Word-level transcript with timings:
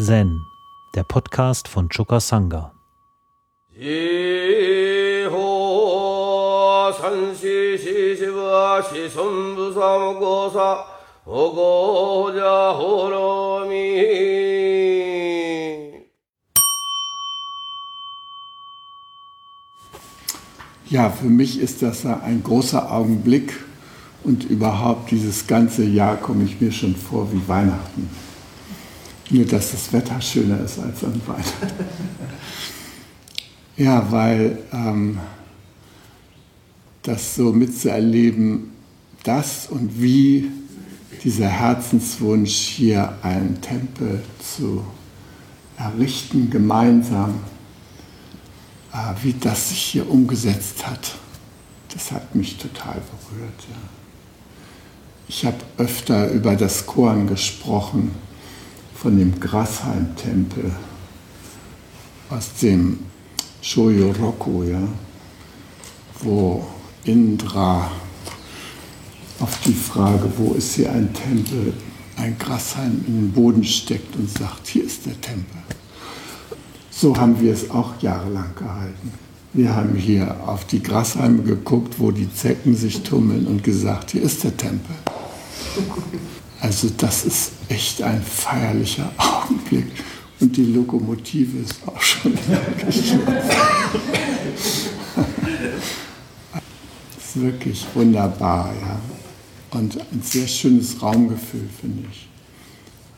Zen, 0.00 0.46
der 0.94 1.02
Podcast 1.02 1.66
von 1.66 1.88
Choka 1.88 2.20
Sangha. 2.20 2.72
Ja, 20.88 21.10
für 21.10 21.26
mich 21.26 21.58
ist 21.58 21.82
das 21.82 22.06
ein 22.06 22.44
großer 22.44 22.92
Augenblick 22.92 23.52
und 24.22 24.44
überhaupt 24.44 25.10
dieses 25.10 25.48
ganze 25.48 25.82
Jahr 25.82 26.16
komme 26.16 26.44
ich 26.44 26.60
mir 26.60 26.70
schon 26.70 26.94
vor 26.94 27.32
wie 27.32 27.48
Weihnachten. 27.48 28.08
Nur, 29.30 29.44
dass 29.44 29.72
das 29.72 29.92
Wetter 29.92 30.20
schöner 30.20 30.60
ist 30.60 30.78
als 30.78 31.04
an 31.04 31.20
Weihnachten. 31.26 31.84
ja, 33.76 34.10
weil 34.10 34.58
ähm, 34.72 35.18
das 37.02 37.34
so 37.34 37.52
mitzuerleben, 37.52 38.70
das 39.24 39.66
und 39.66 40.00
wie 40.00 40.50
dieser 41.24 41.48
Herzenswunsch, 41.48 42.52
hier 42.52 43.18
einen 43.22 43.60
Tempel 43.60 44.22
zu 44.40 44.82
errichten, 45.76 46.48
gemeinsam, 46.48 47.40
äh, 48.92 48.96
wie 49.22 49.34
das 49.34 49.68
sich 49.68 49.78
hier 49.78 50.08
umgesetzt 50.10 50.86
hat, 50.86 51.16
das 51.92 52.12
hat 52.12 52.34
mich 52.34 52.56
total 52.56 52.94
berührt. 52.94 53.60
Ja. 53.70 53.76
Ich 55.28 55.44
habe 55.44 55.58
öfter 55.76 56.30
über 56.30 56.56
das 56.56 56.86
Korn 56.86 57.26
gesprochen 57.26 58.12
von 59.00 59.16
dem 59.16 59.38
Grasheim-Tempel 59.38 60.72
aus 62.30 62.54
dem 62.60 62.98
Shoyoroku, 63.62 64.64
ja, 64.64 64.82
wo 66.20 66.66
Indra 67.04 67.90
auf 69.40 69.60
die 69.64 69.72
Frage, 69.72 70.30
wo 70.36 70.54
ist 70.54 70.74
hier 70.74 70.90
ein 70.92 71.12
Tempel, 71.12 71.72
ein 72.16 72.36
Grashalm 72.38 73.04
in 73.06 73.14
den 73.20 73.32
Boden 73.32 73.62
steckt 73.62 74.16
und 74.16 74.28
sagt, 74.28 74.66
hier 74.66 74.84
ist 74.84 75.06
der 75.06 75.20
Tempel. 75.20 75.62
So 76.90 77.16
haben 77.16 77.40
wir 77.40 77.52
es 77.52 77.70
auch 77.70 78.02
jahrelang 78.02 78.52
gehalten. 78.56 79.12
Wir 79.52 79.74
haben 79.74 79.94
hier 79.94 80.36
auf 80.46 80.64
die 80.66 80.82
Grashalme 80.82 81.42
geguckt, 81.44 81.94
wo 81.98 82.10
die 82.10 82.32
Zecken 82.34 82.74
sich 82.74 83.04
tummeln 83.04 83.46
und 83.46 83.62
gesagt, 83.62 84.10
hier 84.10 84.22
ist 84.22 84.42
der 84.42 84.56
Tempel. 84.56 84.96
Also 86.60 86.90
das 86.96 87.24
ist 87.24 87.52
echt 87.68 88.02
ein 88.02 88.22
feierlicher 88.22 89.12
Augenblick. 89.18 89.86
Und 90.40 90.56
die 90.56 90.66
Lokomotive 90.66 91.58
ist 91.58 91.76
auch 91.86 92.00
schon 92.00 92.32
ist 97.18 97.40
wirklich 97.40 97.84
wunderbar, 97.94 98.72
ja. 98.80 99.00
Und 99.70 100.00
ein 100.00 100.22
sehr 100.22 100.46
schönes 100.46 101.02
Raumgefühl, 101.02 101.68
finde 101.80 102.08
ich. 102.10 102.28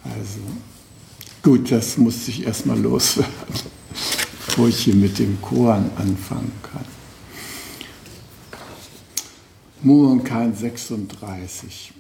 Also 0.02 0.41
gut, 1.42 1.70
das 1.70 1.98
musste 1.98 2.30
ich 2.30 2.44
erstmal 2.44 2.78
loswerden, 2.78 3.30
bevor 4.46 4.68
ich 4.68 4.78
hier 4.80 4.94
mit 4.94 5.18
dem 5.18 5.41
Koran 5.42 5.91
anfangen 5.96 6.52
kann. 6.62 6.84
Muonkan 9.83 10.55
36. 10.55 11.92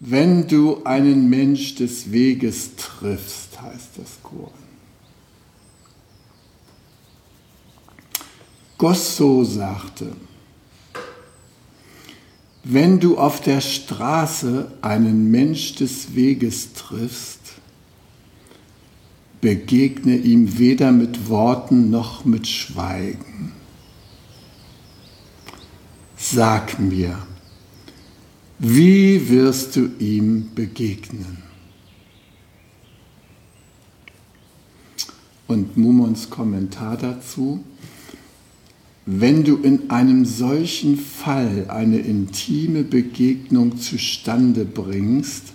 Wenn 0.00 0.46
du 0.48 0.82
einen 0.84 1.30
Mensch 1.30 1.76
des 1.76 2.10
Weges 2.12 2.76
triffst, 2.76 3.60
heißt 3.60 3.90
das 3.96 4.18
Koran. 4.22 4.52
Gosso 8.76 9.44
sagte, 9.44 10.12
wenn 12.64 12.98
du 12.98 13.18
auf 13.18 13.40
der 13.40 13.60
Straße 13.60 14.72
einen 14.80 15.30
Mensch 15.30 15.74
des 15.74 16.14
Weges 16.14 16.72
triffst, 16.72 17.40
begegne 19.40 20.16
ihm 20.16 20.58
weder 20.58 20.90
mit 20.90 21.28
Worten 21.28 21.90
noch 21.90 22.24
mit 22.24 22.48
Schweigen. 22.48 23.52
Sag 26.16 26.78
mir, 26.78 27.18
wie 28.66 29.28
wirst 29.28 29.76
du 29.76 29.90
ihm 29.98 30.48
begegnen? 30.54 31.42
Und 35.46 35.76
Mumons 35.76 36.30
Kommentar 36.30 36.96
dazu, 36.96 37.62
wenn 39.04 39.44
du 39.44 39.58
in 39.58 39.90
einem 39.90 40.24
solchen 40.24 40.96
Fall 40.96 41.66
eine 41.68 41.98
intime 41.98 42.84
Begegnung 42.84 43.76
zustande 43.76 44.64
bringst, 44.64 45.52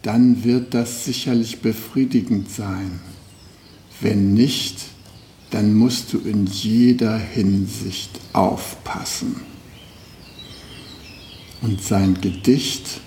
dann 0.00 0.42
wird 0.42 0.72
das 0.72 1.04
sicherlich 1.04 1.60
befriedigend 1.60 2.50
sein. 2.50 2.98
Wenn 4.00 4.32
nicht, 4.32 4.78
dann 5.50 5.74
musst 5.74 6.14
du 6.14 6.18
in 6.20 6.46
jeder 6.46 7.18
Hinsicht 7.18 8.18
aufpassen 8.32 9.55
und 11.66 11.82
sein 11.82 12.20
Gedicht 12.20 13.00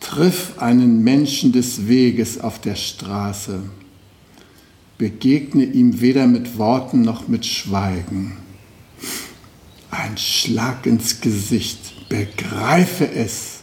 Triff 0.00 0.58
einen 0.58 1.02
Menschen 1.02 1.52
des 1.52 1.88
Weges 1.88 2.38
auf 2.38 2.60
der 2.60 2.74
Straße, 2.74 3.62
begegne 4.98 5.64
ihm 5.64 6.02
weder 6.02 6.26
mit 6.26 6.58
Worten 6.58 7.00
noch 7.00 7.28
mit 7.28 7.46
Schweigen. 7.46 8.36
Ein 9.90 10.18
Schlag 10.18 10.84
ins 10.84 11.22
Gesicht, 11.22 12.08
begreife 12.10 13.10
es, 13.10 13.62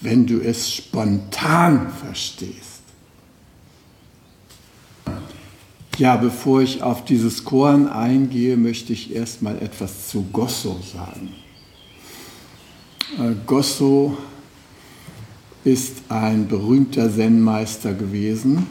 wenn 0.00 0.26
du 0.26 0.40
es 0.40 0.72
spontan 0.72 1.90
verstehst. 1.90 2.80
Ja, 5.98 6.16
bevor 6.16 6.62
ich 6.62 6.82
auf 6.82 7.04
dieses 7.04 7.44
Koran 7.44 7.88
eingehe, 7.88 8.56
möchte 8.56 8.94
ich 8.94 9.14
erstmal 9.14 9.60
etwas 9.60 10.08
zu 10.08 10.22
Gosso 10.32 10.80
sagen. 10.94 11.34
Äh, 13.18 13.34
Gosso 13.46 14.16
ist 15.64 16.02
ein 16.08 16.46
berühmter 16.46 17.12
Zen-Meister 17.12 17.92
gewesen. 17.92 18.66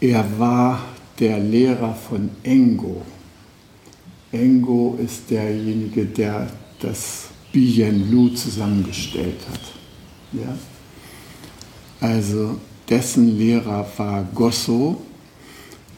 Er 0.00 0.24
war 0.38 0.80
der 1.18 1.38
Lehrer 1.38 1.94
von 1.94 2.30
Engo. 2.42 3.02
Engo 4.32 4.98
ist 5.02 5.30
derjenige, 5.30 6.06
der 6.06 6.48
das 6.80 7.26
Biyen 7.52 8.10
Lu 8.10 8.28
zusammengestellt 8.30 9.40
hat. 9.50 9.60
Ja? 10.32 10.56
Also 12.00 12.58
dessen 12.88 13.36
Lehrer 13.36 13.86
war 13.96 14.26
Gosso 14.34 15.02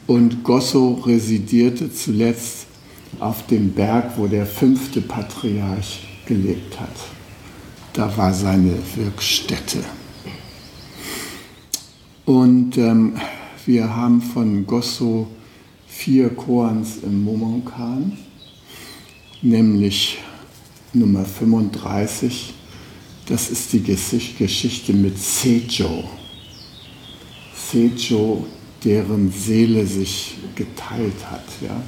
und 0.07 0.43
Gosso 0.43 1.01
residierte 1.05 1.93
zuletzt 1.93 2.67
auf 3.19 3.45
dem 3.47 3.73
Berg, 3.73 4.17
wo 4.17 4.27
der 4.27 4.45
fünfte 4.45 5.01
Patriarch 5.01 5.99
gelebt 6.25 6.79
hat. 6.79 6.95
Da 7.93 8.15
war 8.17 8.33
seine 8.33 8.75
Wirkstätte. 8.95 9.83
Und 12.25 12.77
ähm, 12.77 13.15
wir 13.65 13.95
haben 13.95 14.21
von 14.21 14.65
Gosso 14.65 15.27
vier 15.87 16.29
Koans 16.29 16.99
im 17.03 17.23
Momonkan, 17.23 18.17
nämlich 19.41 20.19
Nummer 20.93 21.25
35. 21.25 22.53
Das 23.25 23.49
ist 23.49 23.73
die 23.73 23.83
Geschichte 23.83 24.93
mit 24.93 25.17
Sejo. 25.17 26.05
Sejo, 27.55 28.45
deren 28.83 29.31
Seele 29.31 29.85
sich 29.85 30.37
geteilt 30.55 31.29
hat. 31.29 31.45
Ja? 31.61 31.81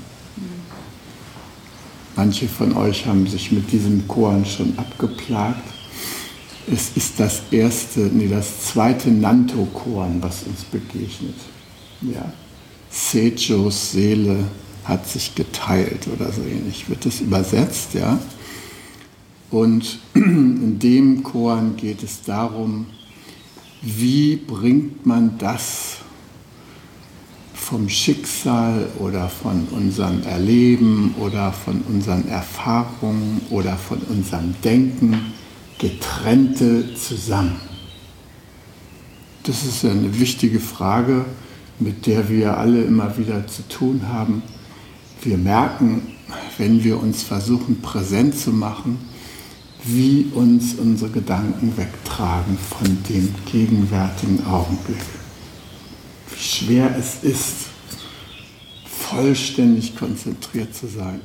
Manche 2.15 2.48
von 2.48 2.77
euch 2.77 3.06
haben 3.06 3.25
sich 3.27 3.51
mit 3.51 3.71
diesem 3.71 4.07
Koan 4.07 4.45
schon 4.45 4.77
abgeplagt. 4.77 5.68
Es 6.71 6.92
ist 6.95 7.19
das 7.19 7.44
erste, 7.51 8.00
nee, 8.00 8.27
das 8.27 8.65
zweite 8.68 9.10
Nanto-Koan, 9.10 10.21
was 10.21 10.44
uns 10.44 10.63
begegnet. 10.63 11.36
Ja. 12.01 12.31
Sejos 12.89 13.92
Seele 13.92 14.45
hat 14.83 15.07
sich 15.07 15.33
geteilt 15.33 16.07
oder 16.07 16.31
so 16.31 16.42
ähnlich 16.44 16.89
wird 16.89 17.06
es 17.06 17.21
übersetzt, 17.21 17.95
ja. 17.95 18.19
Und 19.50 20.00
in 20.13 20.77
dem 20.80 21.24
Koan 21.24 21.75
geht 21.75 22.04
es 22.04 22.21
darum, 22.21 22.88
wie 23.81 24.36
bringt 24.36 25.06
man 25.06 25.38
das 25.38 25.98
vom 27.74 27.90
Schicksal 27.90 28.88
oder 29.00 29.28
von 29.28 29.68
unserem 29.72 30.22
Erleben 30.22 31.16
oder 31.20 31.52
von 31.52 31.81
unseren 31.90 32.28
Erfahrungen 32.28 33.42
oder 33.50 33.75
von 33.78 33.98
unserem 34.12 34.54
Denken 34.64 35.34
Getrennte 35.80 36.94
zusammen? 36.94 37.56
Das 39.42 39.66
ist 39.66 39.84
eine 39.86 40.20
wichtige 40.20 40.60
Frage, 40.60 41.25
mit 41.80 42.06
der 42.06 42.30
wir 42.30 42.56
alle 42.60 42.84
immer 42.84 43.18
wieder 43.18 43.48
zu 43.48 43.68
tun 43.68 44.02
haben. 44.08 44.44
Wir 45.24 45.40
merken, 45.40 46.04
wenn 46.60 46.84
wir 46.84 47.02
uns 47.02 47.24
versuchen 47.24 47.81
präsent 47.81 48.38
zu 48.38 48.52
machen, 48.52 49.00
wie 49.84 50.28
uns 50.36 50.75
unsere 50.75 51.10
Gedanken 51.10 51.75
wegtragen 51.75 52.56
von 52.56 53.00
dem 53.10 53.34
gegenwärtigen 53.52 54.46
Augenblick. 54.46 55.23
Schwer 56.38 56.95
es 56.97 57.24
ist, 57.24 57.68
vollständig 58.85 59.95
konzentriert 59.95 60.75
zu 60.75 60.88
sein. 60.88 61.21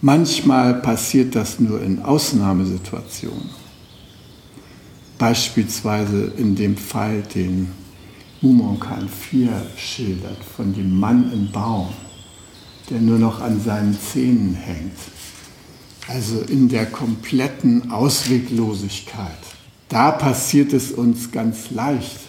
Manchmal 0.00 0.74
passiert 0.74 1.34
das 1.34 1.60
nur 1.60 1.82
in 1.82 2.02
Ausnahmesituationen. 2.02 3.50
Beispielsweise 5.18 6.32
in 6.36 6.54
dem 6.54 6.76
Fall, 6.76 7.22
den 7.34 7.70
Mumonkan 8.40 9.08
4 9.08 9.48
schildert, 9.76 10.44
von 10.44 10.74
dem 10.74 10.98
Mann 10.98 11.32
im 11.32 11.50
Baum, 11.50 11.88
der 12.90 13.00
nur 13.00 13.18
noch 13.18 13.40
an 13.40 13.60
seinen 13.60 13.98
Zähnen 13.98 14.54
hängt. 14.54 14.98
Also 16.06 16.40
in 16.40 16.68
der 16.68 16.84
kompletten 16.84 17.90
Ausweglosigkeit. 17.90 19.30
Da 19.88 20.10
passiert 20.10 20.74
es 20.74 20.92
uns 20.92 21.30
ganz 21.30 21.70
leicht, 21.70 22.20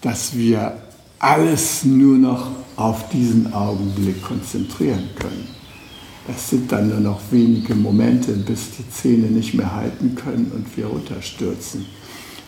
dass 0.00 0.34
wir 0.36 0.82
alles 1.20 1.84
nur 1.84 2.16
noch 2.16 2.50
auf 2.76 3.10
diesen 3.10 3.52
Augenblick 3.52 4.22
konzentrieren 4.22 5.10
können. 5.18 5.48
Es 6.26 6.50
sind 6.50 6.72
dann 6.72 6.88
nur 6.88 7.00
noch 7.00 7.20
wenige 7.30 7.74
Momente, 7.74 8.32
bis 8.32 8.70
die 8.78 8.90
Zähne 8.90 9.26
nicht 9.26 9.54
mehr 9.54 9.74
halten 9.74 10.14
können 10.14 10.50
und 10.54 10.76
wir 10.76 10.86
runterstürzen. 10.86 11.84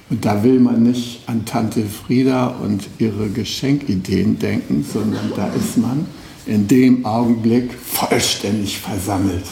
Und 0.08 0.24
da 0.24 0.42
will 0.42 0.58
man 0.58 0.82
nicht 0.82 1.20
an 1.26 1.44
Tante 1.44 1.84
Frieda 1.84 2.46
und 2.46 2.88
ihre 2.98 3.28
Geschenkideen 3.28 4.38
denken, 4.38 4.84
sondern 4.90 5.32
da 5.36 5.48
ist 5.48 5.76
man 5.76 6.06
in 6.46 6.66
dem 6.66 7.04
Augenblick 7.04 7.72
vollständig 7.72 8.78
versammelt, 8.78 9.44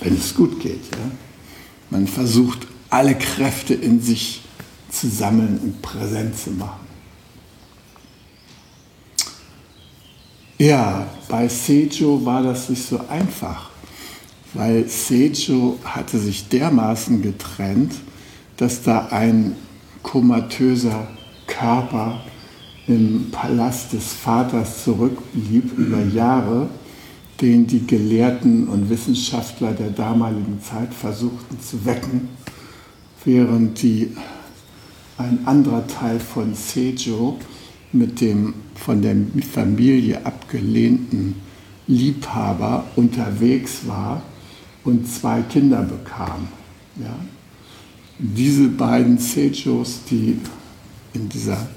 wenn 0.00 0.14
es 0.14 0.34
gut 0.34 0.60
geht. 0.60 0.84
Ja? 0.92 1.10
Man 1.90 2.06
versucht, 2.06 2.66
alle 2.88 3.16
Kräfte 3.16 3.74
in 3.74 4.00
sich 4.00 4.42
zu 4.90 5.08
sammeln 5.08 5.58
und 5.62 5.82
präsent 5.82 6.38
zu 6.38 6.50
machen. 6.50 6.83
Ja, 10.58 11.08
bei 11.28 11.48
Seijo 11.48 12.24
war 12.24 12.40
das 12.44 12.68
nicht 12.68 12.86
so 12.86 13.00
einfach, 13.08 13.70
weil 14.52 14.88
Seijo 14.88 15.80
hatte 15.84 16.16
sich 16.16 16.48
dermaßen 16.48 17.22
getrennt, 17.22 17.92
dass 18.56 18.84
da 18.84 19.08
ein 19.10 19.56
komatöser 20.04 21.08
Körper 21.48 22.20
im 22.86 23.32
Palast 23.32 23.94
des 23.94 24.12
Vaters 24.12 24.84
zurückblieb 24.84 25.76
über 25.76 26.04
Jahre, 26.04 26.68
den 27.40 27.66
die 27.66 27.84
Gelehrten 27.84 28.68
und 28.68 28.88
Wissenschaftler 28.88 29.72
der 29.72 29.90
damaligen 29.90 30.60
Zeit 30.62 30.94
versuchten 30.94 31.60
zu 31.60 31.84
wecken, 31.84 32.28
während 33.24 33.82
die, 33.82 34.16
ein 35.18 35.40
anderer 35.46 35.84
Teil 35.88 36.20
von 36.20 36.54
Seijo 36.54 37.38
mit 37.94 38.20
dem 38.20 38.54
von 38.74 39.02
der 39.02 39.16
Familie 39.52 40.24
abgelehnten 40.26 41.36
Liebhaber 41.86 42.84
unterwegs 42.96 43.86
war 43.86 44.22
und 44.84 45.08
zwei 45.08 45.42
Kinder 45.42 45.82
bekam. 45.82 46.48
Ja? 47.00 47.16
Diese 48.18 48.68
beiden 48.68 49.18
Sejos, 49.18 50.00
die 50.10 50.38
in 51.12 51.28
dieser 51.28 51.68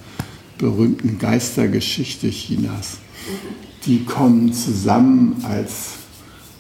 berühmten 0.58 1.18
Geistergeschichte 1.20 2.30
Chinas, 2.30 2.98
die 3.86 4.04
kommen 4.04 4.52
zusammen 4.54 5.36
als 5.44 5.94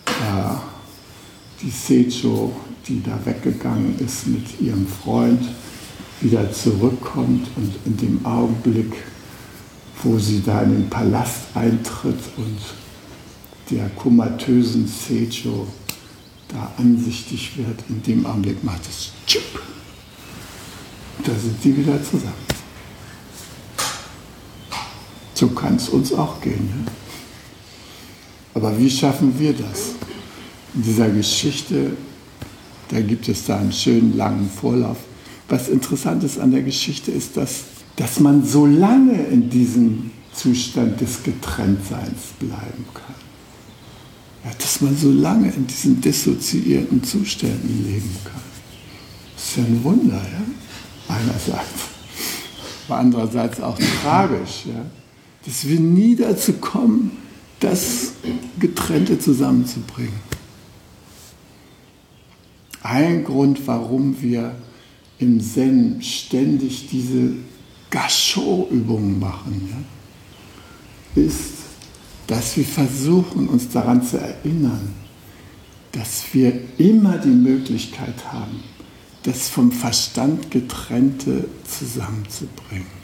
äh, 0.06 0.56
die 1.62 1.70
Sejo, 1.70 2.54
die 2.88 3.02
da 3.04 3.20
weggegangen 3.26 3.96
ist 4.00 4.28
mit 4.28 4.62
ihrem 4.62 4.88
Freund, 4.88 5.42
wieder 6.22 6.52
zurückkommt 6.52 7.48
und 7.56 7.74
in 7.86 7.98
dem 7.98 8.26
Augenblick 8.26 8.94
wo 10.04 10.18
sie 10.20 10.42
da 10.46 10.62
in 10.62 10.72
den 10.72 10.90
Palast 10.90 11.56
eintritt 11.56 12.20
und 12.38 12.60
der 13.70 13.90
komatösen 13.90 14.88
Sejo 14.88 15.68
da 16.48 16.72
ansichtig 16.78 17.58
wird, 17.58 17.84
in 17.90 18.02
dem 18.04 18.26
Augenblick 18.26 18.64
macht 18.64 18.82
es 18.88 19.12
Tschip. 19.26 19.60
Da 21.24 21.32
sind 21.34 21.62
sie 21.62 21.76
wieder 21.76 22.02
zusammen. 22.04 22.48
So 25.34 25.50
kann 25.50 25.76
es 25.76 25.90
uns 25.90 26.14
auch 26.14 26.40
gehen. 26.42 26.66
Ne? 26.66 26.92
Aber 28.54 28.78
wie 28.80 28.90
schaffen 28.90 29.38
wir 29.38 29.54
das? 29.54 29.92
In 30.74 30.84
dieser 30.84 31.10
Geschichte, 31.10 31.92
da 32.90 33.02
gibt 33.02 33.28
es 33.28 33.46
da 33.46 33.58
einen 33.58 33.72
schönen 33.72 34.16
langen 34.16 34.50
Vorlauf. 34.50 34.98
Was 35.50 35.70
interessant 35.70 36.24
ist 36.24 36.40
an 36.40 36.52
der 36.52 36.64
Geschichte 36.64 37.12
ist, 37.12 37.38
dass 37.38 37.64
dass 37.98 38.20
man 38.20 38.46
so 38.46 38.66
lange 38.66 39.26
in 39.26 39.50
diesem 39.50 40.12
Zustand 40.34 41.02
des 41.02 41.24
Getrenntseins 41.24 42.34
bleiben 42.40 42.86
kann. 42.94 43.16
Ja, 44.46 44.52
dass 44.58 44.82
man 44.82 44.96
so 44.96 45.12
lange 45.12 45.52
in 45.52 45.66
diesen 45.66 46.00
dissoziierten 46.00 47.04
Zuständen 47.04 47.86
leben 47.86 48.16
kann. 48.24 48.42
Das 49.36 49.50
ist 49.50 49.58
ja 49.58 49.64
ein 49.64 49.84
Wunder, 49.84 50.16
ja? 50.16 51.16
einerseits. 51.16 51.88
Aber 52.88 53.00
andererseits 53.00 53.60
auch 53.60 53.78
tragisch, 54.04 54.66
ja? 54.68 54.86
dass 55.46 55.68
wir 55.68 55.80
nie 55.80 56.16
dazu 56.16 56.54
kommen, 56.54 57.12
das 57.60 58.14
Getrennte 58.60 59.18
zusammenzubringen. 59.18 60.28
Ein 62.84 63.24
Grund, 63.24 63.66
warum 63.66 64.22
wir 64.22 64.56
im 65.18 65.42
Zen 65.42 66.00
ständig 66.04 66.90
diese 66.90 67.32
Gashot-Übungen 67.90 69.20
machen, 69.20 69.70
ja, 69.72 71.22
ist, 71.24 71.54
dass 72.28 72.58
wir 72.58 72.66
versuchen, 72.66 73.48
uns 73.48 73.70
daran 73.70 74.04
zu 74.04 74.20
erinnern, 74.20 74.94
dass 75.94 76.26
wir 76.34 76.54
immer 76.78 77.18
die 77.18 77.30
Möglichkeit 77.30 78.32
haben, 78.32 78.64
das 79.24 79.50
vom 79.50 79.72
Verstand 79.72 80.52
getrennte 80.52 81.48
zusammenzubringen. 81.66 82.98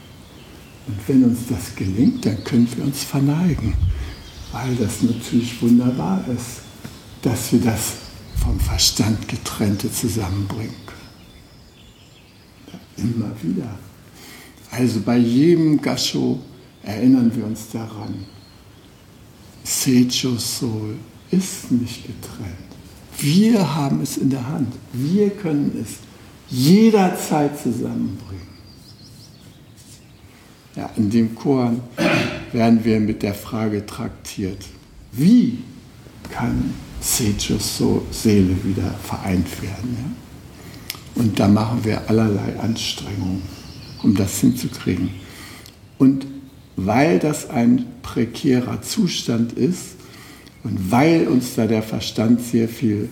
Und 0.86 0.96
wenn 1.08 1.24
uns 1.24 1.40
das 1.48 1.74
gelingt, 1.74 2.26
dann 2.26 2.44
können 2.44 2.68
wir 2.76 2.84
uns 2.84 3.04
verneigen, 3.04 3.74
weil 4.52 4.76
das 4.76 5.02
natürlich 5.02 5.60
wunderbar 5.62 6.24
ist, 6.28 6.60
dass 7.22 7.52
wir 7.52 7.60
das 7.60 7.94
vom 8.42 8.60
Verstand 8.60 9.26
getrennte 9.28 9.90
zusammenbringen 9.90 10.74
können. 12.96 13.12
Immer 13.14 13.32
wieder. 13.42 13.78
Also 14.76 15.00
bei 15.00 15.16
jedem 15.18 15.80
Gasho 15.80 16.40
erinnern 16.82 17.30
wir 17.34 17.46
uns 17.46 17.70
daran, 17.72 18.14
Seicho 19.62 20.36
Soul 20.36 20.96
ist 21.30 21.70
nicht 21.70 22.06
getrennt. 22.06 22.54
Wir 23.18 23.74
haben 23.74 24.00
es 24.02 24.16
in 24.16 24.30
der 24.30 24.46
Hand. 24.46 24.74
Wir 24.92 25.30
können 25.30 25.78
es 25.80 25.98
jederzeit 26.50 27.58
zusammenbringen. 27.58 28.42
Ja, 30.74 30.90
in 30.96 31.08
dem 31.08 31.34
Koran 31.36 31.80
werden 32.52 32.84
wir 32.84 32.98
mit 32.98 33.22
der 33.22 33.34
Frage 33.34 33.86
traktiert, 33.86 34.64
wie 35.12 35.58
kann 36.30 36.74
Sejos 37.00 37.80
Seele 38.10 38.56
wieder 38.64 38.92
vereint 39.04 39.62
werden? 39.62 39.96
Ja? 39.96 41.22
Und 41.22 41.38
da 41.38 41.46
machen 41.46 41.84
wir 41.84 42.10
allerlei 42.10 42.58
Anstrengungen 42.58 43.63
um 44.04 44.14
das 44.14 44.38
hinzukriegen. 44.40 45.10
Und 45.98 46.26
weil 46.76 47.18
das 47.18 47.50
ein 47.50 47.86
prekärer 48.02 48.82
Zustand 48.82 49.52
ist 49.52 49.96
und 50.62 50.90
weil 50.90 51.26
uns 51.26 51.54
da 51.54 51.66
der 51.66 51.82
Verstand 51.82 52.42
sehr 52.42 52.68
viel 52.68 53.08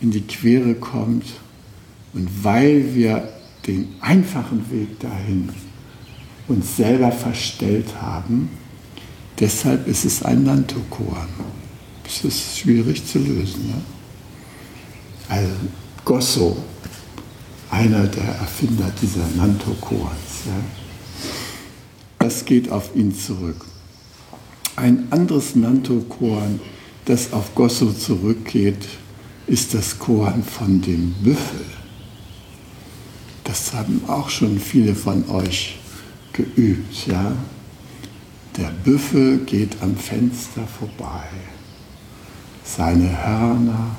in 0.00 0.10
die 0.10 0.22
Quere 0.22 0.74
kommt 0.74 1.26
und 2.12 2.28
weil 2.42 2.94
wir 2.94 3.28
den 3.66 3.88
einfachen 4.00 4.64
Weg 4.70 4.98
dahin 5.00 5.50
uns 6.48 6.76
selber 6.76 7.10
verstellt 7.10 8.00
haben, 8.00 8.50
deshalb 9.40 9.86
ist 9.86 10.04
es 10.04 10.22
ein 10.22 10.44
Nantokoan. 10.44 11.28
Das 12.04 12.24
ist 12.24 12.58
schwierig 12.58 13.04
zu 13.06 13.18
lösen. 13.18 13.66
Ne? 13.68 13.82
Also 15.28 15.50
Gosso, 16.04 16.56
einer 17.74 18.06
der 18.06 18.36
Erfinder 18.36 18.90
dieser 19.02 19.26
Nanto-Koans. 19.36 20.46
Ja. 20.46 20.52
Das 22.20 22.44
geht 22.44 22.70
auf 22.70 22.94
ihn 22.94 23.12
zurück. 23.14 23.66
Ein 24.76 25.08
anderes 25.10 25.56
Nanto-Koan, 25.56 26.60
das 27.04 27.32
auf 27.32 27.54
Gosso 27.56 27.92
zurückgeht, 27.92 28.88
ist 29.48 29.74
das 29.74 29.98
Koan 29.98 30.44
von 30.44 30.80
dem 30.80 31.12
Büffel. 31.14 31.66
das 33.42 33.74
haben 33.74 34.02
auch 34.06 34.30
schon 34.30 34.58
viele 34.58 34.94
von 34.94 35.28
euch 35.28 35.78
geübt, 36.32 37.06
ja. 37.06 37.32
Der 38.56 38.70
Büffel 38.84 39.38
geht 39.38 39.76
am 39.82 39.96
Fenster 39.96 40.66
vorbei. 40.78 41.24
Seine 42.64 43.10
Hörner, 43.26 43.96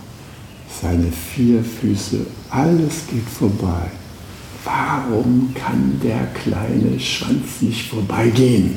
seine 0.81 1.12
vier 1.12 1.63
Füße, 1.63 2.25
alles 2.50 3.07
geht 3.10 3.27
vorbei. 3.27 3.91
Warum 4.63 5.53
kann 5.53 6.00
der 6.03 6.25
kleine 6.27 7.00
Schwanz 7.00 7.62
nicht 7.62 7.88
vorbeigehen? 7.88 8.75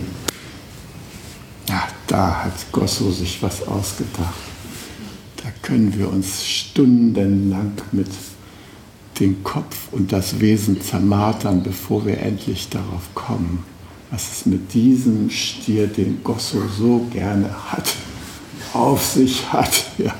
Ja, 1.68 1.88
da 2.06 2.44
hat 2.44 2.72
Gosso 2.72 3.10
sich 3.10 3.42
was 3.42 3.66
ausgedacht. 3.66 4.34
Da 5.42 5.50
können 5.62 5.96
wir 5.96 6.10
uns 6.10 6.46
stundenlang 6.46 7.72
mit 7.92 8.08
dem 9.20 9.42
Kopf 9.42 9.88
und 9.92 10.12
das 10.12 10.40
Wesen 10.40 10.80
zermartern, 10.80 11.62
bevor 11.62 12.06
wir 12.06 12.18
endlich 12.18 12.68
darauf 12.68 13.14
kommen, 13.14 13.64
was 14.10 14.32
es 14.32 14.46
mit 14.46 14.72
diesem 14.74 15.30
Stier, 15.30 15.86
den 15.86 16.22
Gosso 16.22 16.62
so 16.68 17.06
gerne 17.12 17.50
hat, 17.70 17.94
auf 18.72 19.04
sich 19.04 19.52
hat. 19.52 19.86
Ja. 19.98 20.14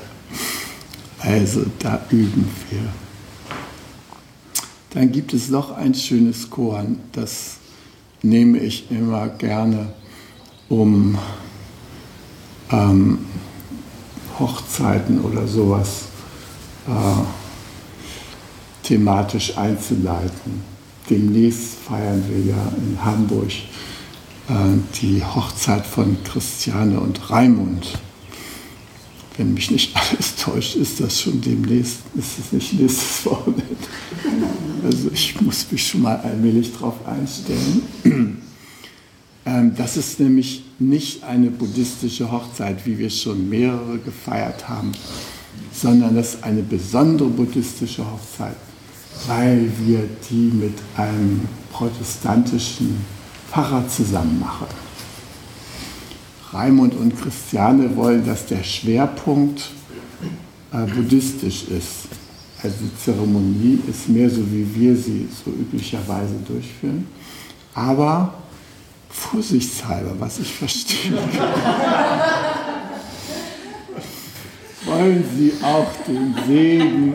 Also 1.19 1.65
da 1.79 2.01
üben 2.09 2.47
wir. 2.69 2.81
Dann 4.91 5.11
gibt 5.11 5.33
es 5.33 5.49
noch 5.49 5.71
ein 5.71 5.93
schönes 5.93 6.49
Korn, 6.49 6.99
das 7.11 7.57
nehme 8.23 8.57
ich 8.59 8.89
immer 8.89 9.27
gerne, 9.27 9.93
um 10.67 11.17
ähm, 12.71 13.19
Hochzeiten 14.39 15.21
oder 15.21 15.47
sowas 15.47 16.05
äh, 16.87 17.23
thematisch 18.83 19.57
einzuleiten. 19.57 20.63
Demnächst 21.09 21.75
feiern 21.87 22.23
wir 22.27 22.39
ja 22.39 22.71
in 22.77 23.03
Hamburg 23.03 23.51
äh, 24.47 24.53
die 25.01 25.23
Hochzeit 25.23 25.85
von 25.85 26.17
Christiane 26.23 26.99
und 26.99 27.29
Raimund. 27.29 27.99
Wenn 29.39 29.53
mich 29.53 29.71
nicht 29.71 29.95
alles 29.95 30.35
täuscht, 30.35 30.75
ist 30.75 30.99
das 30.99 31.21
schon 31.21 31.39
demnächst, 31.39 31.99
ist 32.13 32.39
es 32.39 32.51
nicht 32.51 32.73
nächstes 32.73 33.25
Wochenende. 33.25 33.63
Also 34.83 35.09
ich 35.13 35.39
muss 35.39 35.65
mich 35.71 35.87
schon 35.87 36.01
mal 36.01 36.17
allmählich 36.17 36.73
darauf 36.73 36.95
einstellen. 37.07 38.41
Ähm, 39.45 39.73
das 39.77 39.95
ist 39.95 40.19
nämlich 40.19 40.65
nicht 40.77 41.23
eine 41.23 41.51
buddhistische 41.51 42.29
Hochzeit, 42.29 42.85
wie 42.85 42.97
wir 42.97 43.09
schon 43.09 43.47
mehrere 43.47 43.97
gefeiert 43.99 44.67
haben, 44.67 44.91
sondern 45.71 46.15
das 46.15 46.33
ist 46.33 46.43
eine 46.43 46.61
besondere 46.61 47.29
buddhistische 47.29 48.03
Hochzeit, 48.05 48.57
weil 49.27 49.71
wir 49.85 50.01
die 50.29 50.51
mit 50.53 50.73
einem 50.97 51.47
protestantischen 51.71 53.05
Pfarrer 53.49 53.87
zusammen 53.87 54.37
machen. 54.41 54.67
Raimund 56.51 56.95
und 56.95 57.19
Christiane 57.19 57.95
wollen, 57.95 58.25
dass 58.25 58.45
der 58.47 58.63
Schwerpunkt 58.63 59.69
äh, 60.71 60.85
buddhistisch 60.85 61.63
ist. 61.67 62.07
Also 62.61 62.75
die 62.81 62.97
Zeremonie 62.97 63.79
ist 63.87 64.09
mehr 64.09 64.29
so, 64.29 64.41
wie 64.51 64.67
wir 64.75 64.95
sie 64.95 65.27
so 65.43 65.51
üblicherweise 65.51 66.35
durchführen. 66.47 67.07
Aber 67.73 68.33
vorsichtshalber, 69.09 70.15
was 70.19 70.39
ich 70.39 70.53
verstehe, 70.53 71.13
wollen 74.85 75.23
sie 75.37 75.53
auch 75.63 75.87
den 76.07 76.35
Segen 76.47 77.13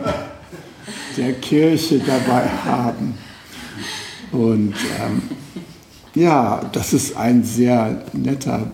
der 1.17 1.33
Kirche 1.33 1.99
dabei 1.99 2.47
haben. 2.65 3.17
Und 4.31 4.73
ähm, 4.99 5.21
ja, 6.15 6.61
das 6.71 6.93
ist 6.93 7.15
ein 7.15 7.43
sehr 7.43 8.03
netter 8.13 8.71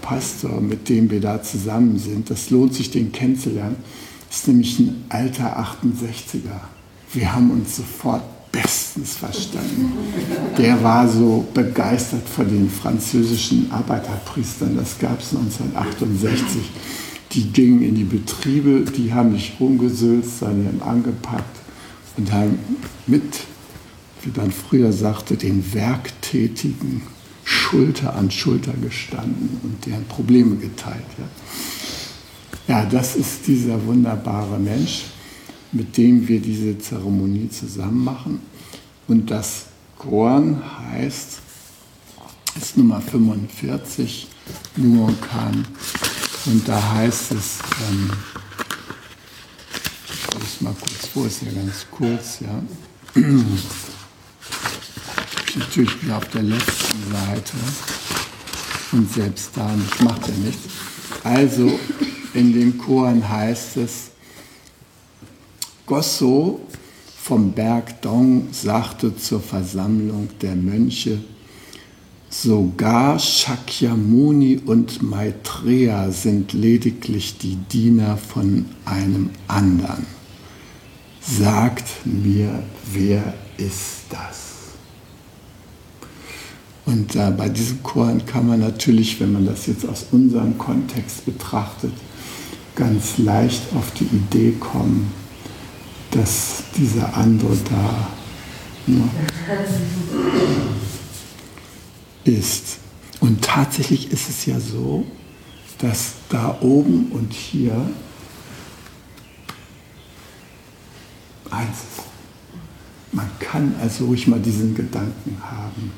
Pastor, 0.00 0.60
mit 0.60 0.88
dem 0.88 1.10
wir 1.10 1.20
da 1.20 1.42
zusammen 1.42 1.98
sind. 1.98 2.30
Das 2.30 2.50
lohnt 2.50 2.74
sich, 2.74 2.90
den 2.90 3.10
kennenzulernen. 3.10 3.76
Ist 4.30 4.46
nämlich 4.48 4.78
ein 4.78 5.04
alter 5.08 5.58
68er. 5.58 6.60
Wir 7.12 7.34
haben 7.34 7.50
uns 7.50 7.76
sofort 7.76 8.22
bestens 8.52 9.16
verstanden. 9.16 9.92
Der 10.56 10.82
war 10.82 11.08
so 11.08 11.46
begeistert 11.52 12.28
von 12.28 12.48
den 12.48 12.70
französischen 12.70 13.70
Arbeiterpriestern. 13.70 14.76
Das 14.76 14.98
gab 14.98 15.20
es 15.20 15.34
1968. 15.34 16.62
Die 17.32 17.50
gingen 17.50 17.82
in 17.82 17.94
die 17.96 18.04
Betriebe, 18.04 18.84
die 18.96 19.12
haben 19.12 19.32
nicht 19.32 19.60
rumgesülzt, 19.60 20.38
sondern 20.38 20.80
angepackt 20.80 21.56
und 22.16 22.32
haben 22.32 22.58
mit, 23.06 23.40
wie 24.22 24.38
man 24.38 24.52
früher 24.52 24.92
sagte, 24.92 25.36
den 25.36 25.74
Werktätigen 25.74 27.02
Schulter 27.48 28.14
an 28.14 28.30
Schulter 28.30 28.74
gestanden 28.74 29.60
und 29.62 29.86
deren 29.86 30.04
Probleme 30.06 30.56
geteilt. 30.56 31.04
Ja, 32.68 32.84
das 32.84 33.16
ist 33.16 33.46
dieser 33.46 33.86
wunderbare 33.86 34.58
Mensch 34.58 35.04
mit 35.72 35.96
dem 35.96 36.26
wir 36.26 36.40
diese 36.40 36.78
Zeremonie 36.78 37.50
zusammen 37.50 38.04
machen. 38.04 38.40
Und 39.08 39.30
das 39.30 39.66
Korn 39.98 40.62
heißt, 40.90 41.40
ist 42.56 42.76
Nummer 42.76 43.00
45, 43.00 44.28
Nuonkan. 44.76 45.66
Und 46.46 46.66
da 46.68 46.94
heißt 46.94 47.32
es, 47.32 47.58
ähm, 47.88 48.10
ich 50.42 50.60
mal 50.60 50.74
kurz 50.78 51.06
vor, 51.12 51.26
ist 51.26 51.42
ja 51.42 51.52
ganz 51.52 51.86
kurz, 51.90 52.40
ja. 52.40 52.62
Natürlich 55.56 56.02
wieder 56.02 56.18
auf 56.18 56.28
der 56.28 56.42
letzten 56.42 57.10
Seite. 57.10 57.56
Und 58.92 59.12
selbst 59.12 59.50
da 59.54 59.74
macht 60.04 60.28
er 60.28 60.34
nichts. 60.34 60.68
Also 61.24 61.78
in 62.34 62.52
dem 62.52 62.76
Koran 62.76 63.26
heißt 63.26 63.78
es, 63.78 64.10
Gosso 65.86 66.60
vom 67.22 67.52
Berg 67.52 68.02
Dong 68.02 68.48
sagte 68.52 69.16
zur 69.16 69.40
Versammlung 69.40 70.28
der 70.42 70.54
Mönche, 70.54 71.18
sogar 72.28 73.18
Shakyamuni 73.18 74.60
und 74.66 75.02
Maitreya 75.02 76.10
sind 76.10 76.52
lediglich 76.52 77.38
die 77.38 77.56
Diener 77.56 78.18
von 78.18 78.66
einem 78.84 79.30
anderen. 79.48 80.06
Sagt 81.20 82.04
mir, 82.04 82.62
wer 82.92 83.34
ist 83.56 84.04
das? 84.10 84.45
Und 86.86 87.16
äh, 87.16 87.32
bei 87.36 87.48
diesem 87.48 87.82
Koran 87.82 88.24
kann 88.24 88.46
man 88.46 88.60
natürlich, 88.60 89.20
wenn 89.20 89.32
man 89.32 89.44
das 89.44 89.66
jetzt 89.66 89.86
aus 89.86 90.06
unserem 90.12 90.56
Kontext 90.56 91.24
betrachtet, 91.26 91.92
ganz 92.76 93.18
leicht 93.18 93.62
auf 93.74 93.90
die 93.92 94.04
Idee 94.04 94.52
kommen, 94.52 95.12
dass 96.12 96.62
dieser 96.76 97.16
andere 97.16 97.56
da 97.68 98.06
ne, 98.86 99.08
ist. 102.24 102.78
Und 103.18 103.42
tatsächlich 103.42 104.12
ist 104.12 104.28
es 104.28 104.46
ja 104.46 104.60
so, 104.60 105.04
dass 105.78 106.12
da 106.28 106.56
oben 106.60 107.10
und 107.10 107.32
hier 107.32 107.74
eins 111.50 111.68
ist. 111.68 112.06
Man 113.12 113.30
kann 113.40 113.74
also 113.80 114.06
ruhig 114.06 114.26
mal 114.28 114.38
diesen 114.38 114.74
Gedanken 114.74 115.38
haben, 115.42 115.90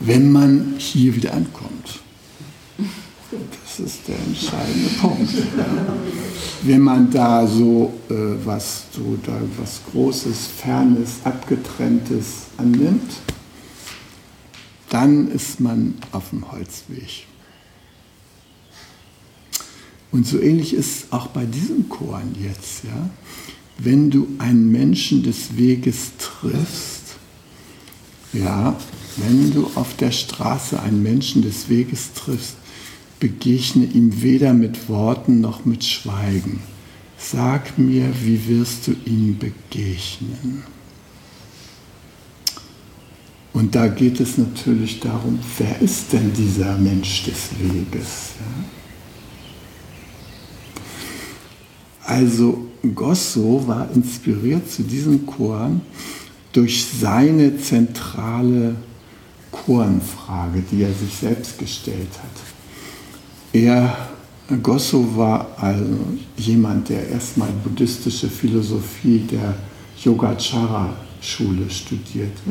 wenn 0.00 0.32
man 0.32 0.74
hier 0.78 1.14
wieder 1.14 1.34
ankommt. 1.34 2.00
Das 3.30 3.78
ist 3.78 4.08
der 4.08 4.18
entscheidende 4.18 4.88
Punkt. 5.00 5.30
Wenn 6.62 6.80
man 6.80 7.10
da 7.10 7.46
so 7.46 7.92
äh, 8.08 8.14
was, 8.44 8.86
so 8.92 9.16
da 9.24 9.40
was 9.56 9.80
Großes, 9.92 10.48
Fernes, 10.58 11.20
Abgetrenntes 11.22 12.46
annimmt, 12.56 13.12
dann 14.88 15.30
ist 15.30 15.60
man 15.60 15.94
auf 16.10 16.30
dem 16.30 16.50
Holzweg. 16.50 17.26
Und 20.10 20.26
so 20.26 20.40
ähnlich 20.40 20.74
ist 20.74 21.12
auch 21.12 21.28
bei 21.28 21.46
diesem 21.46 21.88
Korn 21.88 22.34
jetzt, 22.42 22.82
ja. 22.84 23.10
Wenn 23.78 24.10
du 24.10 24.26
einen 24.38 24.70
Menschen 24.72 25.22
des 25.22 25.56
Weges 25.56 26.12
triffst, 26.18 26.89
ja, 28.32 28.76
wenn 29.16 29.52
du 29.52 29.70
auf 29.74 29.96
der 29.96 30.12
Straße 30.12 30.80
einen 30.80 31.02
Menschen 31.02 31.42
des 31.42 31.68
Weges 31.68 32.12
triffst, 32.14 32.56
begegne 33.18 33.84
ihm 33.84 34.22
weder 34.22 34.54
mit 34.54 34.88
Worten 34.88 35.40
noch 35.40 35.64
mit 35.64 35.84
Schweigen. 35.84 36.60
Sag 37.18 37.78
mir, 37.78 38.10
wie 38.22 38.48
wirst 38.48 38.86
du 38.86 38.92
ihm 39.04 39.38
begegnen? 39.38 40.64
Und 43.52 43.74
da 43.74 43.88
geht 43.88 44.20
es 44.20 44.38
natürlich 44.38 45.00
darum, 45.00 45.38
wer 45.58 45.80
ist 45.82 46.12
denn 46.12 46.32
dieser 46.32 46.78
Mensch 46.78 47.24
des 47.24 47.50
Weges? 47.58 48.30
Also 52.04 52.66
Gosso 52.94 53.64
war 53.66 53.90
inspiriert 53.94 54.70
zu 54.70 54.82
diesen 54.82 55.26
Choren 55.26 55.82
durch 56.52 56.84
seine 56.84 57.56
zentrale 57.58 58.74
Chorenfrage, 59.52 60.62
die 60.70 60.82
er 60.82 60.92
sich 60.92 61.14
selbst 61.14 61.58
gestellt 61.58 62.12
hat. 62.22 62.42
Er, 63.52 63.96
Gosso 64.62 65.16
war 65.16 65.56
also 65.58 65.84
jemand, 66.36 66.88
der 66.88 67.08
erstmal 67.08 67.50
buddhistische 67.64 68.28
Philosophie 68.28 69.26
der 69.30 69.54
Yogacara-Schule 70.02 71.68
studierte 71.68 72.50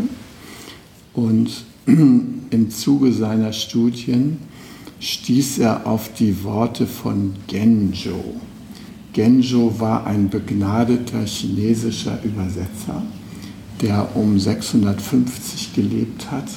und 1.14 1.64
im 1.86 2.70
Zuge 2.70 3.12
seiner 3.12 3.54
Studien 3.54 4.38
stieß 5.00 5.60
er 5.60 5.88
auf 5.88 6.14
die 6.14 6.44
Worte 6.44 6.86
von 6.86 7.34
Genjo. 7.48 8.36
Genjo 9.14 9.80
war 9.80 10.06
ein 10.06 10.30
begnadeter 10.30 11.26
chinesischer 11.26 12.20
Übersetzer, 12.24 13.02
der 13.82 14.16
um 14.16 14.40
650 14.40 15.74
gelebt 15.74 16.30
hat, 16.32 16.50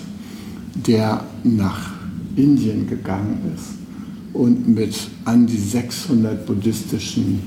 der 0.74 1.24
nach 1.44 1.92
Indien 2.36 2.86
gegangen 2.88 3.38
ist 3.54 3.82
und 4.32 4.68
mit 4.68 4.96
an 5.24 5.46
die 5.46 5.58
600 5.58 6.46
buddhistischen 6.46 7.40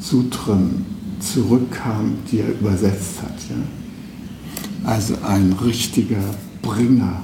Sutren 0.00 0.84
zurückkam, 1.18 2.18
die 2.30 2.40
er 2.40 2.50
übersetzt 2.50 3.22
hat. 3.22 3.36
Ja. 3.48 4.90
Also 4.90 5.14
ein 5.26 5.52
richtiger 5.52 6.22
Bringer, 6.62 7.22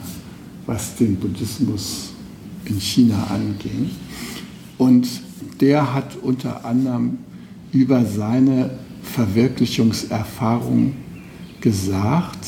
was 0.67 0.97
den 0.97 1.17
Buddhismus 1.17 2.11
in 2.65 2.81
China 2.81 3.27
anging. 3.31 3.91
Und 4.79 5.09
der 5.61 5.95
hat 5.95 6.17
unter 6.23 6.65
anderem 6.65 7.19
über 7.73 8.05
seine 8.05 8.71
Verwirklichungserfahrung 9.03 10.95
gesagt, 11.67 12.47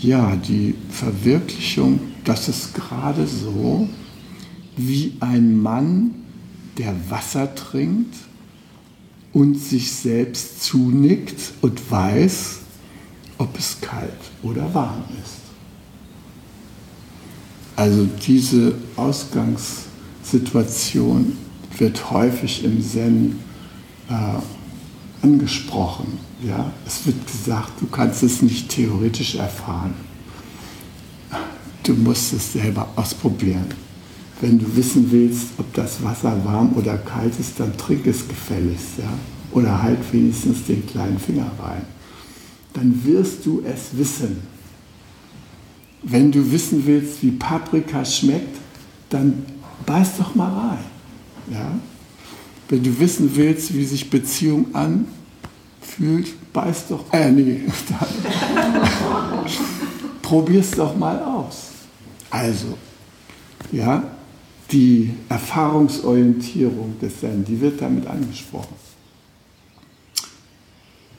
ja, 0.00 0.34
die 0.34 0.74
Verwirklichung, 0.88 2.00
das 2.24 2.48
ist 2.48 2.72
gerade 2.72 3.26
so 3.26 3.86
wie 4.78 5.12
ein 5.20 5.60
Mann, 5.60 6.14
der 6.78 6.94
Wasser 7.10 7.54
trinkt 7.54 8.14
und 9.34 9.60
sich 9.60 9.92
selbst 9.92 10.62
zunickt 10.62 11.52
und 11.60 11.90
weiß, 11.90 12.60
ob 13.36 13.58
es 13.58 13.78
kalt 13.82 14.08
oder 14.42 14.72
warm 14.72 15.04
ist. 15.22 15.42
Also 17.76 18.08
diese 18.26 18.74
Ausgangssituation 18.96 21.36
wird 21.76 22.10
häufig 22.10 22.64
im 22.64 22.82
Zen 22.82 23.38
äh, 24.08 24.38
angesprochen. 25.26 26.18
Ja? 26.42 26.72
Es 26.86 27.04
wird 27.06 27.26
gesagt, 27.26 27.72
du 27.80 27.86
kannst 27.86 28.22
es 28.22 28.42
nicht 28.42 28.68
theoretisch 28.68 29.34
erfahren. 29.34 29.94
Du 31.82 31.94
musst 31.94 32.32
es 32.32 32.52
selber 32.52 32.88
ausprobieren. 32.96 33.66
Wenn 34.40 34.58
du 34.58 34.76
wissen 34.76 35.10
willst, 35.10 35.48
ob 35.58 35.72
das 35.74 36.02
Wasser 36.02 36.44
warm 36.44 36.72
oder 36.74 36.98
kalt 36.98 37.38
ist, 37.38 37.58
dann 37.58 37.76
trink 37.76 38.06
es 38.06 38.26
gefälligst. 38.28 38.98
Ja? 38.98 39.12
Oder 39.52 39.82
halt 39.82 39.98
wenigstens 40.12 40.64
den 40.66 40.86
kleinen 40.86 41.18
Finger 41.18 41.50
rein. 41.60 41.82
Dann 42.72 43.00
wirst 43.04 43.46
du 43.46 43.62
es 43.64 43.96
wissen. 43.96 44.38
Wenn 46.02 46.30
du 46.30 46.52
wissen 46.52 46.84
willst, 46.86 47.22
wie 47.22 47.32
Paprika 47.32 48.04
schmeckt, 48.04 48.56
dann 49.08 49.44
beiß 49.86 50.18
doch 50.18 50.34
mal 50.34 50.52
rein. 50.52 50.84
Ja? 51.50 51.78
Wenn 52.68 52.82
du 52.82 52.98
wissen 52.98 53.30
willst, 53.34 53.74
wie 53.74 53.84
sich 53.84 54.10
Beziehung 54.10 54.66
anfühlt, 55.80 56.52
beiß 56.52 56.88
doch, 56.88 57.12
äh, 57.12 57.30
nee, 57.30 57.60
probier's 60.22 60.72
doch 60.72 60.96
mal 60.96 61.22
aus. 61.22 61.68
Also, 62.30 62.76
ja, 63.72 64.02
die 64.70 65.14
Erfahrungsorientierung 65.28 66.98
des 67.00 67.20
Zen, 67.20 67.44
die 67.44 67.60
wird 67.60 67.80
damit 67.80 68.06
angesprochen. 68.06 68.74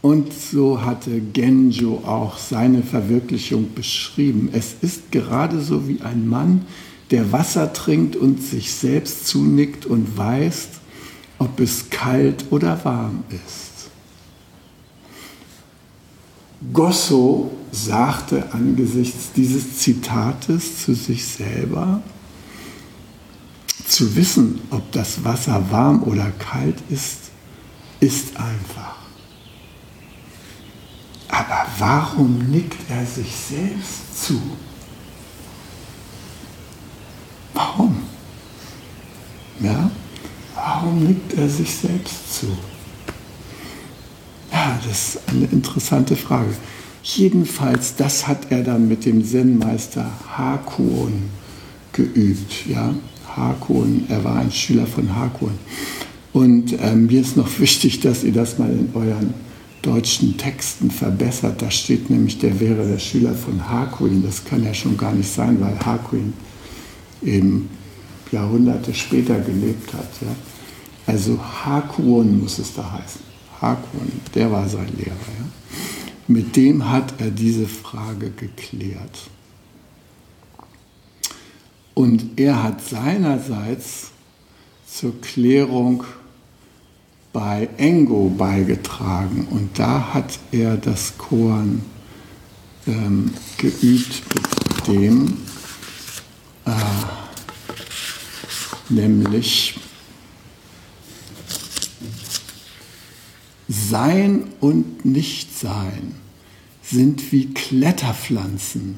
Und 0.02 0.32
so 0.32 0.82
hatte 0.82 1.20
Genjo 1.20 2.04
auch 2.06 2.38
seine 2.38 2.84
Verwirklichung 2.84 3.74
beschrieben. 3.74 4.50
Es 4.54 4.76
ist 4.82 5.12
gerade 5.12 5.60
so 5.60 5.88
wie 5.88 6.02
ein 6.02 6.28
Mann, 6.28 6.66
der 7.12 7.32
Wasser 7.32 7.74
trinkt 7.74 8.16
und 8.16 8.42
sich 8.42 8.72
selbst 8.74 9.28
zunickt 9.28 9.86
und 9.86 10.18
weiß, 10.18 10.68
ob 11.40 11.60
es 11.60 11.90
kalt 11.90 12.46
oder 12.52 12.84
warm 12.86 13.24
ist. 13.30 13.67
Gosso 16.74 17.52
sagte 17.72 18.52
angesichts 18.54 19.32
dieses 19.36 19.78
Zitates 19.78 20.84
zu 20.84 20.96
sich 20.96 21.26
selber, 21.26 22.02
zu 23.88 24.16
wissen, 24.16 24.62
ob 24.72 24.92
das 24.92 25.24
Wasser 25.24 25.64
warm 25.70 26.04
oder 26.04 26.32
kalt 26.32 26.78
ist, 26.90 27.32
ist 28.00 28.36
einfach. 28.38 28.96
Aber 31.30 31.66
warum 31.78 32.50
nickt 32.50 32.90
er 32.90 33.06
sich 33.06 33.34
selbst 33.36 34.26
zu? 34.26 34.42
Warum? 37.54 37.98
Ja? 39.60 39.92
Warum 40.56 41.04
nickt 41.04 41.34
er 41.34 41.48
sich 41.48 41.74
selbst 41.74 42.34
zu? 42.40 42.48
Das 44.86 45.16
ist 45.16 45.20
eine 45.28 45.46
interessante 45.46 46.16
Frage. 46.16 46.50
Jedenfalls, 47.04 47.96
das 47.96 48.28
hat 48.28 48.52
er 48.52 48.64
dann 48.64 48.88
mit 48.88 49.06
dem 49.06 49.24
Zen-Meister 49.24 50.10
Hakun 50.36 51.30
geübt. 51.94 52.68
Ja? 52.68 52.94
Hakun, 53.36 54.06
er 54.10 54.24
war 54.24 54.40
ein 54.40 54.52
Schüler 54.52 54.88
von 54.88 55.16
Hakun. 55.16 55.52
Und 56.34 56.74
äh, 56.80 56.96
mir 56.96 57.22
ist 57.22 57.38
noch 57.38 57.60
wichtig, 57.60 58.02
dass 58.02 58.24
ihr 58.24 58.34
das 58.34 58.60
mal 58.60 58.70
in 58.70 58.90
euren 58.94 59.34
deutschen 59.82 60.38
Texten 60.38 60.92
verbessert. 60.92 61.62
Da 61.62 61.72
steht 61.72 62.10
nämlich, 62.10 62.40
der 62.40 62.60
wäre 62.60 62.86
der 62.86 63.00
Schüler 63.00 63.34
von 63.34 63.70
Hakuin. 63.70 64.24
Das 64.24 64.44
kann 64.44 64.64
ja 64.64 64.74
schon 64.74 64.98
gar 64.98 65.14
nicht 65.14 65.32
sein, 65.32 65.60
weil 65.62 65.80
Hakuin 65.80 66.34
eben 67.24 67.70
Jahrhunderte 68.32 68.94
später 68.94 69.40
gelebt 69.40 69.94
hat. 69.94 70.10
Ja. 70.22 70.36
Also 71.06 71.40
Hakuon 71.40 72.42
muss 72.42 72.60
es 72.60 72.74
da 72.74 72.92
heißen. 72.92 73.27
Hakuon, 73.62 74.12
der 74.36 74.52
war 74.52 74.68
sein 74.70 74.90
Lehrer. 74.98 75.12
Ja. 75.12 75.46
Mit 76.28 76.56
dem 76.56 76.90
hat 76.90 77.20
er 77.20 77.32
diese 77.32 77.68
Frage 77.68 78.32
geklärt. 78.32 79.30
Und 81.94 82.40
er 82.40 82.62
hat 82.62 82.82
seinerseits 82.84 84.12
zur 84.86 85.20
Klärung 85.22 86.04
bei 87.34 87.70
Engo 87.78 88.30
beigetragen 88.30 89.48
und 89.52 89.78
da 89.80 90.14
hat 90.14 90.40
er 90.52 90.78
das 90.78 91.18
Korn 91.18 91.84
ähm, 92.88 93.34
geübt 93.58 94.24
mit 94.34 94.88
dem, 94.88 95.38
äh, 96.66 96.72
nämlich 98.90 99.80
Sein 103.90 104.46
und 104.60 105.06
Nichtsein 105.06 106.16
sind 106.82 107.32
wie 107.32 107.54
Kletterpflanzen, 107.54 108.96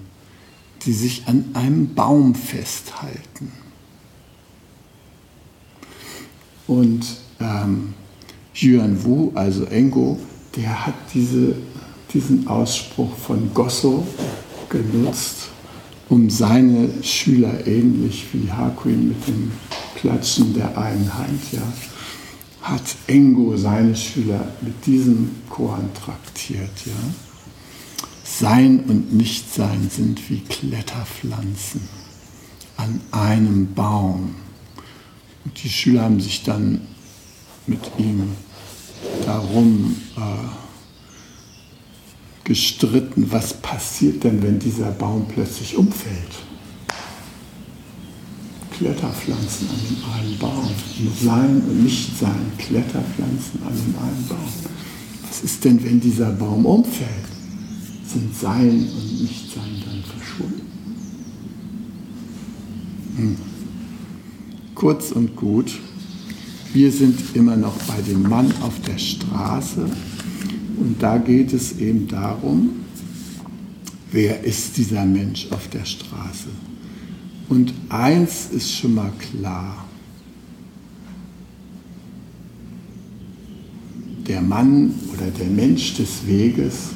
die 0.83 0.93
sich 0.93 1.23
an 1.27 1.45
einem 1.53 1.93
Baum 1.93 2.33
festhalten. 2.33 3.51
Und 6.67 7.05
ähm, 7.39 7.93
Yuan 8.55 9.03
Wu, 9.03 9.31
also 9.35 9.65
Engo, 9.65 10.19
der 10.55 10.85
hat 10.85 10.95
diese, 11.13 11.55
diesen 12.13 12.47
Ausspruch 12.47 13.15
von 13.15 13.53
Gosso 13.53 14.07
genutzt, 14.69 15.49
um 16.09 16.29
seine 16.29 16.89
Schüler 17.03 17.67
ähnlich 17.67 18.25
wie 18.33 18.51
Hakuin 18.51 19.09
mit 19.09 19.27
dem 19.27 19.51
Klatschen 19.95 20.53
der 20.53 20.77
einen 20.77 21.13
Hand, 21.13 21.41
ja, 21.51 21.61
hat 22.61 22.83
Engo 23.07 23.55
seine 23.57 23.95
Schüler 23.95 24.53
mit 24.61 24.85
diesem 24.85 25.31
Koran 25.49 25.89
traktiert. 25.93 26.69
Ja. 26.85 26.93
Sein 28.23 28.81
und 28.81 29.13
Nichtsein 29.13 29.89
sind 29.89 30.29
wie 30.29 30.41
Kletterpflanzen 30.41 31.81
an 32.77 33.01
einem 33.11 33.73
Baum. 33.73 34.35
Und 35.45 35.63
die 35.63 35.69
Schüler 35.69 36.03
haben 36.03 36.21
sich 36.21 36.43
dann 36.43 36.81
mit 37.65 37.81
ihm 37.97 38.33
darum 39.25 39.95
äh, 40.17 40.49
gestritten, 42.43 43.31
was 43.31 43.53
passiert 43.53 44.23
denn, 44.23 44.41
wenn 44.41 44.59
dieser 44.59 44.91
Baum 44.91 45.27
plötzlich 45.27 45.77
umfällt. 45.77 46.48
Kletterpflanzen 48.79 49.67
an 49.67 49.75
dem 49.89 50.13
einen 50.13 50.39
Baum. 50.39 50.69
Sein 51.21 51.61
und 51.67 51.83
Nichtsein, 51.83 52.51
Kletterpflanzen 52.57 53.59
an 53.67 53.73
dem 53.73 53.95
einen 54.01 54.27
Baum. 54.29 54.37
Was 55.27 55.41
ist 55.41 55.65
denn, 55.65 55.83
wenn 55.83 55.99
dieser 55.99 56.31
Baum 56.31 56.65
umfällt? 56.65 57.09
Sind 58.07 58.33
Sein 58.33 58.69
und 58.69 59.21
Nichtsein 59.21 59.83
dann 59.85 60.01
verschwunden? 60.17 60.61
Hm. 63.17 63.37
Kurz 64.75 65.11
und 65.11 65.35
gut, 65.35 65.77
wir 66.71 66.89
sind 66.89 67.19
immer 67.35 67.57
noch 67.57 67.75
bei 67.79 68.01
dem 68.01 68.23
Mann 68.23 68.49
auf 68.61 68.79
der 68.87 68.97
Straße 68.97 69.89
und 70.77 70.95
da 71.03 71.17
geht 71.17 71.51
es 71.51 71.77
eben 71.79 72.07
darum, 72.07 72.69
wer 74.09 74.41
ist 74.41 74.77
dieser 74.77 75.03
Mensch 75.03 75.47
auf 75.51 75.67
der 75.67 75.83
Straße? 75.83 76.47
Und 77.49 77.73
eins 77.89 78.51
ist 78.51 78.71
schon 78.71 78.93
mal 78.93 79.11
klar. 79.17 79.85
Der 84.27 84.41
Mann 84.41 84.93
oder 85.11 85.31
der 85.31 85.47
Mensch 85.47 85.95
des 85.95 86.27
Weges, 86.27 86.89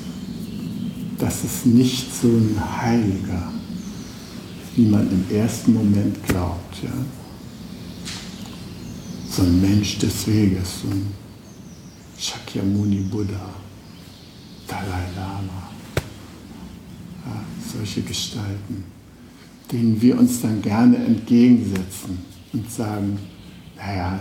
das 1.17 1.43
ist 1.43 1.65
nicht 1.65 2.13
so 2.13 2.27
ein 2.27 2.55
Heiliger, 2.81 3.51
wie 4.75 4.85
man 4.85 5.09
im 5.09 5.35
ersten 5.35 5.73
Moment 5.73 6.23
glaubt. 6.27 6.83
Ja? 6.83 6.93
So 9.31 9.41
ein 9.41 9.59
Mensch 9.59 9.97
des 9.97 10.27
Weges, 10.27 10.81
so 10.83 10.89
ein 10.89 11.07
Shakyamuni 12.15 13.01
Buddha, 13.01 13.49
Dalai 14.67 15.07
Lama, 15.15 15.71
ja, 17.25 17.43
solche 17.73 18.03
Gestalten 18.03 18.92
denen 19.73 19.99
wir 19.99 20.19
uns 20.19 20.41
dann 20.41 20.61
gerne 20.61 20.97
entgegensetzen 20.97 22.19
und 22.53 22.71
sagen, 22.71 23.17
naja, 23.75 24.19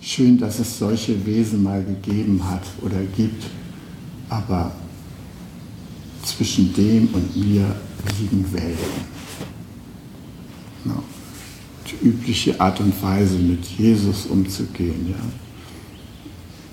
schön, 0.00 0.38
dass 0.38 0.60
es 0.60 0.78
solche 0.78 1.26
Wesen 1.26 1.64
mal 1.64 1.84
gegeben 1.84 2.40
hat 2.48 2.62
oder 2.80 3.02
gibt, 3.16 3.44
aber 4.28 4.72
zwischen 6.22 6.72
dem 6.72 7.08
und 7.12 7.36
mir 7.36 7.74
liegen 8.18 8.46
Welten. 8.52 9.10
No. 10.84 11.02
Die 11.90 12.06
übliche 12.06 12.58
Art 12.60 12.78
und 12.78 13.02
Weise, 13.02 13.36
mit 13.36 13.64
Jesus 13.64 14.26
umzugehen, 14.26 15.10
ja. 15.10 15.16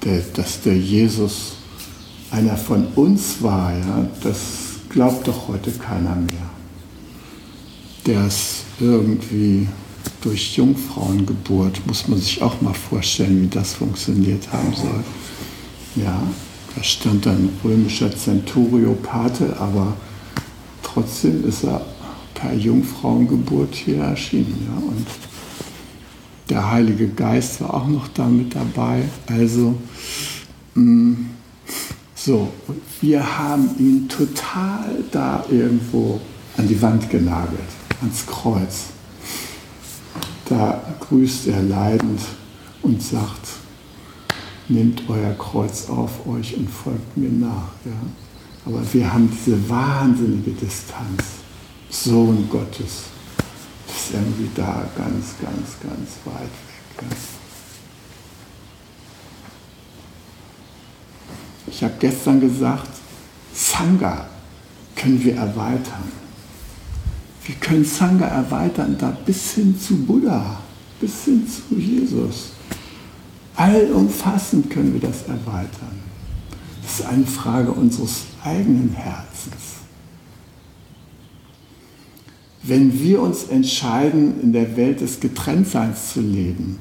Der, 0.04 0.22
dass 0.36 0.62
der 0.62 0.78
Jesus 0.78 1.54
einer 2.30 2.56
von 2.56 2.86
uns 2.96 3.42
war, 3.42 3.76
ja, 3.76 4.08
das 4.22 4.38
glaubt 4.90 5.28
doch 5.28 5.48
heute 5.48 5.72
keiner 5.72 6.16
mehr 6.16 6.47
der 8.08 8.26
ist 8.26 8.64
irgendwie 8.80 9.68
durch 10.22 10.56
Jungfrauengeburt, 10.56 11.86
muss 11.86 12.08
man 12.08 12.20
sich 12.20 12.42
auch 12.42 12.62
mal 12.62 12.74
vorstellen, 12.74 13.44
wie 13.44 13.48
das 13.48 13.74
funktioniert 13.74 14.52
haben 14.52 14.74
soll. 14.74 15.04
Ja, 15.96 16.22
da 16.76 16.84
stand 16.84 17.26
dann 17.26 17.50
römischer 17.64 18.16
Centurio 18.16 18.94
Pate, 18.94 19.56
aber 19.60 19.94
trotzdem 20.84 21.48
ist 21.48 21.66
er 21.66 21.86
per 22.34 22.54
Jungfrauengeburt 22.54 23.76
hier 23.76 23.98
erschienen. 23.98 24.68
Ja, 24.68 24.88
und 24.88 25.08
der 26.50 26.72
Heilige 26.72 27.10
Geist 27.10 27.62
war 27.62 27.74
auch 27.74 27.88
noch 27.88 28.08
da 28.10 28.26
mit 28.26 28.56
dabei. 28.56 29.04
Also, 29.28 29.76
mh, 30.76 30.84
mm, 30.84 31.26
so, 32.16 32.50
wir 33.02 33.38
haben 33.38 33.70
ihn 33.80 34.08
total 34.08 35.04
da 35.12 35.44
irgendwo 35.50 36.20
an 36.58 36.68
die 36.68 36.82
Wand 36.82 37.10
genagelt 37.10 37.60
ans 38.02 38.26
Kreuz. 38.26 38.86
Da 40.46 40.82
grüßt 41.00 41.48
er 41.48 41.62
leidend 41.64 42.22
und 42.82 43.02
sagt, 43.02 43.48
nehmt 44.70 45.04
euer 45.10 45.34
Kreuz 45.34 45.90
auf 45.90 46.26
euch 46.28 46.56
und 46.56 46.70
folgt 46.70 47.18
mir 47.18 47.30
nach. 47.30 47.72
Ja? 47.86 47.92
Aber 48.66 48.82
wir 48.94 49.14
haben 49.14 49.30
diese 49.30 49.70
wahnsinnige 49.70 50.52
Distanz. 50.52 51.24
Sohn 51.90 52.50
Gottes 52.50 53.04
ist 53.88 54.14
irgendwie 54.14 54.50
da 54.56 54.86
ganz, 54.98 55.36
ganz, 55.42 55.78
ganz 55.82 56.10
weit 56.26 56.44
weg. 56.44 57.02
Ja? 57.02 57.08
Ich 61.68 61.84
habe 61.84 61.94
gestern 62.00 62.40
gesagt, 62.40 62.90
Sangha 63.54 64.28
können 64.96 65.24
wir 65.24 65.36
erweitern. 65.36 66.27
Wir 67.48 67.56
können 67.56 67.86
Sangha 67.86 68.26
erweitern, 68.26 68.98
da 69.00 69.18
bis 69.26 69.54
hin 69.54 69.80
zu 69.80 69.96
Buddha, 69.96 70.60
bis 71.00 71.24
hin 71.24 71.48
zu 71.48 71.76
Jesus. 71.76 72.52
Allumfassend 73.56 74.70
können 74.70 74.92
wir 74.92 75.00
das 75.00 75.24
erweitern. 75.24 75.98
Das 76.84 77.00
ist 77.00 77.06
eine 77.06 77.26
Frage 77.26 77.72
unseres 77.72 78.24
eigenen 78.44 78.90
Herzens. 78.92 79.78
Wenn 82.64 83.00
wir 83.00 83.22
uns 83.22 83.46
entscheiden, 83.46 84.42
in 84.42 84.52
der 84.52 84.76
Welt 84.76 85.00
des 85.00 85.22
Getrenntseins 85.22 86.14
zu 86.14 86.20
leben, 86.20 86.78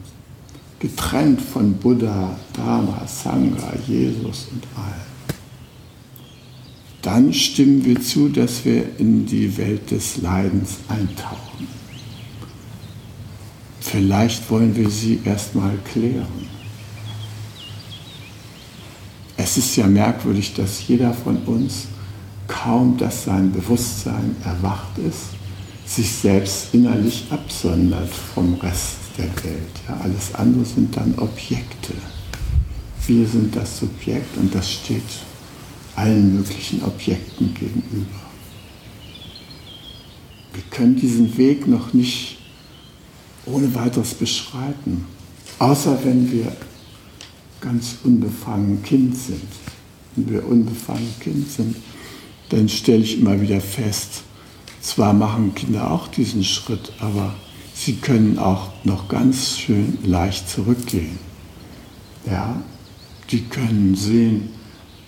getrennt 0.80 1.40
von 1.40 1.74
Buddha, 1.74 2.36
Dharma, 2.52 3.06
Sangha, 3.06 3.72
Jesus 3.86 4.48
und 4.52 4.66
allem, 4.76 5.15
dann 7.06 7.32
stimmen 7.32 7.84
wir 7.84 8.00
zu, 8.02 8.28
dass 8.28 8.64
wir 8.64 8.98
in 8.98 9.26
die 9.26 9.56
Welt 9.58 9.92
des 9.92 10.16
Leidens 10.16 10.78
eintauchen. 10.88 11.68
Vielleicht 13.78 14.50
wollen 14.50 14.74
wir 14.74 14.90
sie 14.90 15.20
erstmal 15.24 15.78
klären. 15.92 16.48
Es 19.36 19.56
ist 19.56 19.76
ja 19.76 19.86
merkwürdig, 19.86 20.54
dass 20.54 20.88
jeder 20.88 21.14
von 21.14 21.36
uns, 21.44 21.86
kaum 22.48 22.96
dass 22.96 23.24
sein 23.24 23.52
Bewusstsein 23.52 24.34
erwacht 24.44 24.98
ist, 24.98 25.28
sich 25.86 26.10
selbst 26.10 26.74
innerlich 26.74 27.26
absondert 27.30 28.10
vom 28.34 28.54
Rest 28.54 28.96
der 29.16 29.26
Welt. 29.44 29.76
Ja, 29.86 30.00
alles 30.02 30.34
andere 30.34 30.64
sind 30.64 30.96
dann 30.96 31.14
Objekte. 31.18 31.92
Wir 33.06 33.28
sind 33.28 33.54
das 33.54 33.78
Subjekt 33.78 34.36
und 34.36 34.52
das 34.52 34.72
steht 34.72 35.04
allen 35.96 36.36
möglichen 36.36 36.82
Objekten 36.84 37.54
gegenüber. 37.54 38.20
Wir 40.52 40.62
können 40.70 40.96
diesen 40.96 41.36
Weg 41.36 41.66
noch 41.66 41.92
nicht 41.92 42.38
ohne 43.46 43.74
weiteres 43.74 44.14
beschreiten, 44.14 45.06
außer 45.58 45.98
wenn 46.04 46.30
wir 46.30 46.52
ganz 47.60 47.96
unbefangen 48.04 48.82
Kind 48.82 49.16
sind. 49.16 49.42
Wenn 50.14 50.30
wir 50.30 50.46
unbefangen 50.46 51.12
Kind 51.20 51.50
sind, 51.50 51.76
dann 52.50 52.68
stelle 52.68 53.02
ich 53.02 53.20
immer 53.20 53.40
wieder 53.40 53.60
fest, 53.60 54.22
zwar 54.80 55.12
machen 55.12 55.54
Kinder 55.54 55.90
auch 55.90 56.08
diesen 56.08 56.44
Schritt, 56.44 56.92
aber 57.00 57.34
sie 57.74 57.96
können 57.96 58.38
auch 58.38 58.70
noch 58.84 59.08
ganz 59.08 59.58
schön 59.58 59.98
leicht 60.04 60.48
zurückgehen. 60.48 61.18
Ja, 62.30 62.62
die 63.30 63.42
können 63.42 63.96
sehen, 63.96 64.50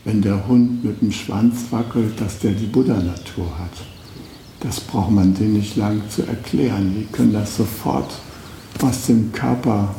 wenn 0.09 0.23
der 0.23 0.49
Hund 0.49 0.83
mit 0.83 1.03
dem 1.03 1.12
Schwanz 1.12 1.71
wackelt, 1.71 2.18
dass 2.18 2.38
der 2.38 2.53
die 2.53 2.64
Buddha-Natur 2.64 3.47
hat. 3.59 3.85
Das 4.61 4.81
braucht 4.81 5.11
man 5.11 5.35
denen 5.35 5.53
nicht 5.53 5.77
lang 5.77 6.01
zu 6.09 6.23
erklären. 6.23 6.97
Die 6.99 7.05
können 7.14 7.35
das 7.35 7.59
sofort 7.59 8.11
aus 8.81 9.05
dem 9.05 9.31
Körper 9.33 9.94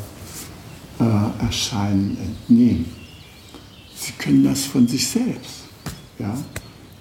äh, 0.99 1.43
erscheinen 1.45 2.17
entnehmen. 2.25 2.85
Sie 3.95 4.13
können 4.13 4.43
das 4.43 4.65
von 4.65 4.87
sich 4.87 5.07
selbst. 5.07 5.65
Ja? 6.17 6.35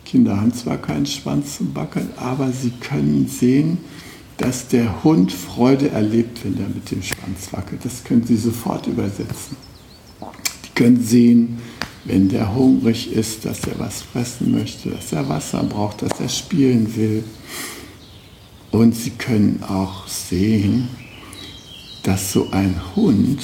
Kinder 0.05 0.39
haben 0.39 0.53
zwar 0.53 0.77
keinen 0.77 1.07
Schwanz 1.07 1.57
zum 1.57 1.75
Wackeln, 1.75 2.11
aber 2.19 2.53
sie 2.53 2.73
können 2.79 3.27
sehen, 3.27 3.79
dass 4.37 4.69
der 4.69 5.03
Hund 5.03 5.33
Freude 5.33 5.89
erlebt, 5.89 6.45
wenn 6.45 6.61
er 6.61 6.69
mit 6.69 6.91
dem 6.91 7.03
Schwanz 7.03 7.51
wackelt. 7.53 7.83
Das 7.87 8.05
können 8.05 8.27
sie 8.27 8.37
sofort 8.37 8.87
übersetzen. 8.87 9.57
Die 10.67 10.75
können 10.75 11.03
sehen, 11.03 11.59
wenn 12.09 12.31
der 12.31 12.55
hungrig 12.55 13.13
ist, 13.13 13.45
dass 13.45 13.61
er 13.65 13.79
was 13.79 14.01
fressen 14.01 14.53
möchte, 14.53 14.89
dass 14.91 15.13
er 15.13 15.29
Wasser 15.29 15.63
braucht, 15.63 16.01
dass 16.03 16.19
er 16.19 16.31
spielen 16.31 16.97
will. 16.97 17.23
Und 18.71 18.97
Sie 18.97 19.11
können 19.11 19.63
auch 19.63 20.09
sehen, 20.09 20.89
dass 22.03 22.33
so 22.33 22.51
ein 22.51 22.81
Hund 22.97 23.41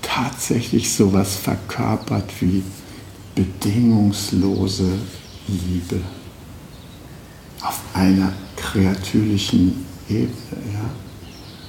tatsächlich 0.00 0.92
sowas 0.92 1.34
verkörpert 1.34 2.30
wie 2.40 2.62
bedingungslose 3.34 4.92
Liebe 5.48 6.00
auf 7.60 7.80
einer 7.92 8.32
kreatürlichen 8.56 9.84
Ebene. 10.08 10.30
Ja? 10.72 10.90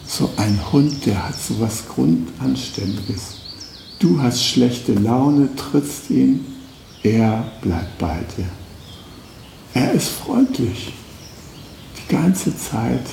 So 0.06 0.30
ein 0.38 0.60
Hund, 0.72 1.04
der 1.06 1.28
hat 1.28 1.42
sowas 1.42 1.84
Grundanständiges. 1.88 3.41
Du 4.02 4.20
hast 4.20 4.44
schlechte 4.44 4.94
Laune, 4.94 5.56
trittst 5.56 6.10
ihn, 6.10 6.44
er 7.04 7.52
bleibt 7.62 8.00
bei 8.00 8.18
dir. 8.36 8.48
Er 9.76 9.92
ist 9.92 10.08
freundlich. 10.08 10.92
Die 11.96 12.12
ganze 12.12 12.58
Zeit 12.58 13.06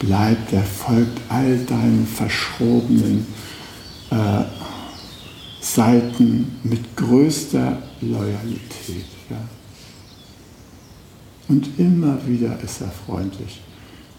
bleibt, 0.00 0.50
der 0.50 0.64
folgt 0.64 1.20
all 1.28 1.58
deinen 1.58 2.08
verschrobenen 2.08 3.24
äh, 4.10 4.42
Seiten 5.60 6.58
mit 6.64 6.96
größter 6.96 7.80
Loyalität. 8.00 9.06
Ja? 9.30 9.48
Und 11.46 11.68
immer 11.78 12.18
wieder 12.26 12.58
ist 12.64 12.80
er 12.80 12.90
freundlich. 13.06 13.60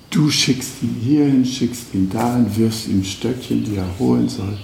Du 0.09 0.31
schickst 0.31 0.81
ihn 0.81 0.95
hierhin, 1.03 1.45
schickst 1.45 1.93
ihn 1.93 2.09
dahin, 2.09 2.55
wirfst 2.55 2.87
ihm 2.87 3.03
Stöckchen, 3.03 3.65
die 3.65 3.75
er 3.75 3.99
holen 3.99 4.29
soll. 4.29 4.57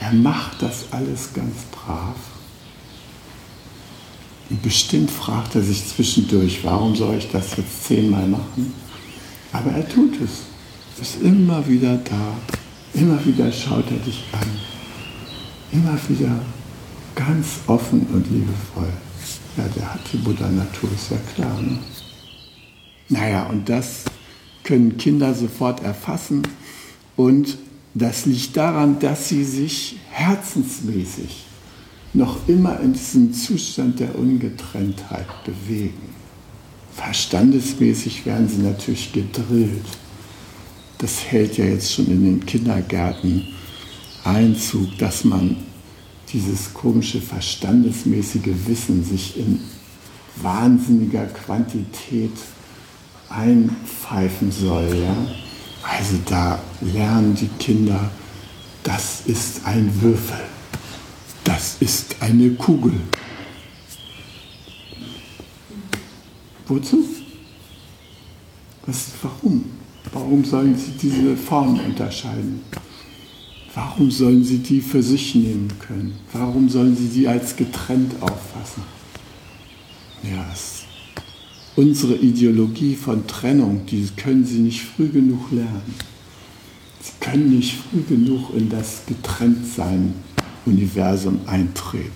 Er 0.00 0.12
macht 0.12 0.62
das 0.62 0.86
alles 0.90 1.32
ganz 1.32 1.54
brav. 1.70 2.16
Und 4.50 4.62
bestimmt 4.62 5.10
fragt 5.10 5.54
er 5.54 5.62
sich 5.62 5.86
zwischendurch, 5.88 6.62
warum 6.62 6.94
soll 6.94 7.16
ich 7.16 7.30
das 7.30 7.56
jetzt 7.56 7.84
zehnmal 7.84 8.26
machen? 8.26 8.74
Aber 9.52 9.70
er 9.70 9.88
tut 9.88 10.20
es. 10.20 10.42
Ist 11.00 11.22
immer 11.22 11.66
wieder 11.66 11.96
da. 11.96 12.36
Immer 12.94 13.24
wieder 13.24 13.50
schaut 13.50 13.90
er 13.90 13.98
dich 13.98 14.24
an. 14.32 14.48
Immer 15.72 15.98
wieder 16.08 16.38
ganz 17.14 17.60
offen 17.66 18.06
und 18.12 18.30
liebevoll. 18.30 18.92
Ja, 19.56 19.64
der 19.74 19.94
hat 19.94 20.00
die 20.12 20.18
Buddha-Natur, 20.18 20.90
ist 20.94 21.10
ja 21.10 21.16
klar. 21.34 21.60
Ne? 21.60 21.78
Naja, 23.08 23.46
und 23.46 23.68
das 23.68 24.04
können 24.64 24.96
Kinder 24.96 25.34
sofort 25.34 25.82
erfassen. 25.82 26.42
Und 27.16 27.58
das 27.94 28.26
liegt 28.26 28.56
daran, 28.56 28.98
dass 28.98 29.28
sie 29.28 29.44
sich 29.44 29.98
herzensmäßig 30.10 31.44
noch 32.14 32.48
immer 32.48 32.80
in 32.80 32.92
diesem 32.92 33.32
Zustand 33.32 34.00
der 34.00 34.18
Ungetrenntheit 34.18 35.26
bewegen. 35.44 36.12
Verstandesmäßig 36.94 38.26
werden 38.26 38.48
sie 38.48 38.62
natürlich 38.62 39.12
gedrillt. 39.12 39.86
Das 40.98 41.24
hält 41.24 41.56
ja 41.56 41.64
jetzt 41.64 41.92
schon 41.92 42.06
in 42.06 42.24
den 42.24 42.46
Kindergärten 42.46 43.48
Einzug, 44.24 44.96
dass 44.98 45.24
man 45.24 45.56
dieses 46.32 46.72
komische 46.72 47.20
verstandesmäßige 47.20 48.66
Wissen 48.66 49.04
sich 49.04 49.38
in 49.38 49.60
wahnsinniger 50.40 51.26
Quantität 51.26 52.32
einpfeifen 53.28 54.52
soll. 54.52 54.96
Ja? 55.02 55.16
Also 55.82 56.18
da 56.26 56.58
lernen 56.80 57.34
die 57.34 57.48
Kinder, 57.58 58.10
das 58.82 59.22
ist 59.26 59.64
ein 59.64 59.90
Würfel, 60.00 60.40
das 61.44 61.76
ist 61.80 62.16
eine 62.20 62.50
Kugel. 62.50 62.94
Wozu? 66.66 67.04
Was, 68.86 69.08
warum? 69.22 69.64
Warum 70.12 70.44
sollen 70.44 70.76
sie 70.76 70.92
diese 70.92 71.36
Formen 71.36 71.80
unterscheiden? 71.80 72.62
Warum 73.74 74.10
sollen 74.10 74.44
sie 74.44 74.58
die 74.58 74.80
für 74.80 75.02
sich 75.02 75.34
nehmen 75.34 75.72
können? 75.78 76.18
Warum 76.32 76.68
sollen 76.68 76.96
sie 76.96 77.08
die 77.08 77.26
als 77.26 77.56
getrennt 77.56 78.14
auffassen? 78.20 78.82
Ja, 80.22 80.44
es 80.52 80.81
unsere 81.76 82.16
Ideologie 82.16 82.94
von 82.94 83.26
Trennung, 83.26 83.86
die 83.86 84.06
können 84.16 84.44
sie 84.44 84.58
nicht 84.58 84.82
früh 84.82 85.08
genug 85.08 85.50
lernen. 85.50 85.94
Sie 87.00 87.12
können 87.20 87.56
nicht 87.56 87.74
früh 87.74 88.02
genug 88.02 88.54
in 88.54 88.68
das 88.68 89.04
Getrenntsein-Universum 89.06 91.40
eintreten. 91.46 92.12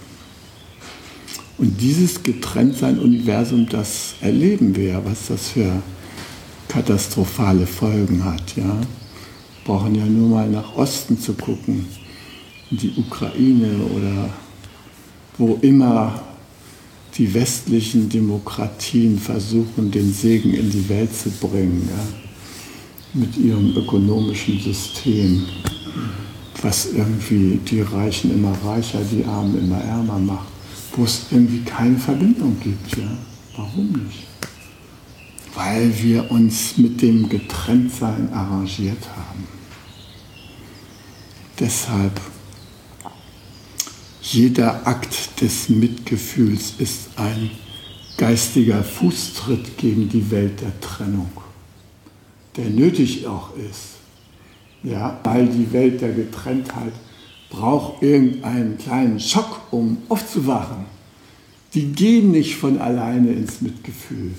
Und 1.59 1.81
dieses 1.81 2.23
Getrenntsein-Universum, 2.23 3.67
das 3.69 4.15
erleben 4.21 4.77
wir 4.77 4.89
ja, 4.89 5.03
was 5.05 5.27
das 5.29 5.49
für 5.49 5.83
katastrophale 6.69 7.67
Folgen 7.67 8.23
hat. 8.25 8.57
Ja? 8.57 8.79
Brauchen 9.65 9.95
ja 9.95 10.05
nur 10.05 10.29
mal 10.29 10.51
nach 10.51 10.77
Osten 10.77 11.19
zu 11.19 11.33
gucken, 11.33 11.87
in 12.71 12.77
die 12.77 12.93
Ukraine 12.97 13.75
oder 13.95 14.29
wo 15.39 15.59
immer 15.63 16.26
die 17.19 17.33
westlichen 17.33 18.09
Demokratien 18.09 19.19
versuchen, 19.19 19.91
den 19.91 20.13
Segen 20.13 20.53
in 20.53 20.71
die 20.71 20.89
Welt 20.89 21.15
zu 21.17 21.31
bringen, 21.31 21.89
ja, 21.89 23.21
mit 23.21 23.37
ihrem 23.37 23.75
ökonomischen 23.77 24.61
System, 24.61 25.47
was 26.61 26.93
irgendwie 26.93 27.59
die 27.69 27.81
Reichen 27.81 28.35
immer 28.35 28.53
reicher, 28.65 29.01
die 29.11 29.25
Armen 29.25 29.59
immer 29.59 29.81
ärmer 29.81 30.19
macht, 30.19 30.49
wo 30.95 31.05
es 31.05 31.27
irgendwie 31.31 31.63
keine 31.63 31.97
Verbindung 31.97 32.57
gibt. 32.63 32.97
Ja. 32.97 33.09
Warum 33.57 33.93
nicht? 33.93 34.27
Weil 35.55 35.91
wir 36.03 36.31
uns 36.31 36.77
mit 36.77 37.01
dem 37.01 37.29
Getrenntsein 37.29 38.31
arrangiert 38.33 39.09
haben. 39.17 39.45
Deshalb 41.59 42.21
jeder 44.33 44.87
Akt 44.87 45.41
des 45.41 45.69
Mitgefühls 45.69 46.75
ist 46.79 47.11
ein 47.17 47.51
geistiger 48.17 48.83
Fußtritt 48.83 49.79
gegen 49.79 50.09
die 50.09 50.31
Welt 50.33 50.61
der 50.63 50.81
Trennung, 50.81 51.31
der 52.57 52.65
nötig 52.65 53.27
auch 53.27 53.57
ist. 53.57 53.97
Ja, 54.83 55.21
weil 55.23 55.47
die 55.47 55.73
Welt 55.73 56.01
der 56.01 56.13
Getrenntheit 56.13 56.93
braucht 57.51 58.03
irgendeinen 58.03 58.77
kleinen 58.79 59.21
Schock, 59.21 59.61
um 59.71 59.99
aufzuwachen. 60.09 60.87
Die 61.75 61.93
gehen 61.93 62.33
nicht 62.33 62.57
von 62.57 62.79
alleine 62.79 63.33
ins 63.33 63.61
Mitgefühl. 63.61 64.35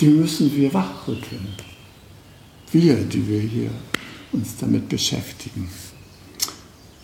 Die 0.00 0.06
müssen 0.08 0.54
wir 0.54 0.72
wachrütteln. 0.74 1.48
Wir, 2.72 2.96
die 2.96 3.26
wir 3.26 3.40
hier 3.40 3.70
uns 4.32 4.56
damit 4.58 4.88
beschäftigen. 4.88 5.68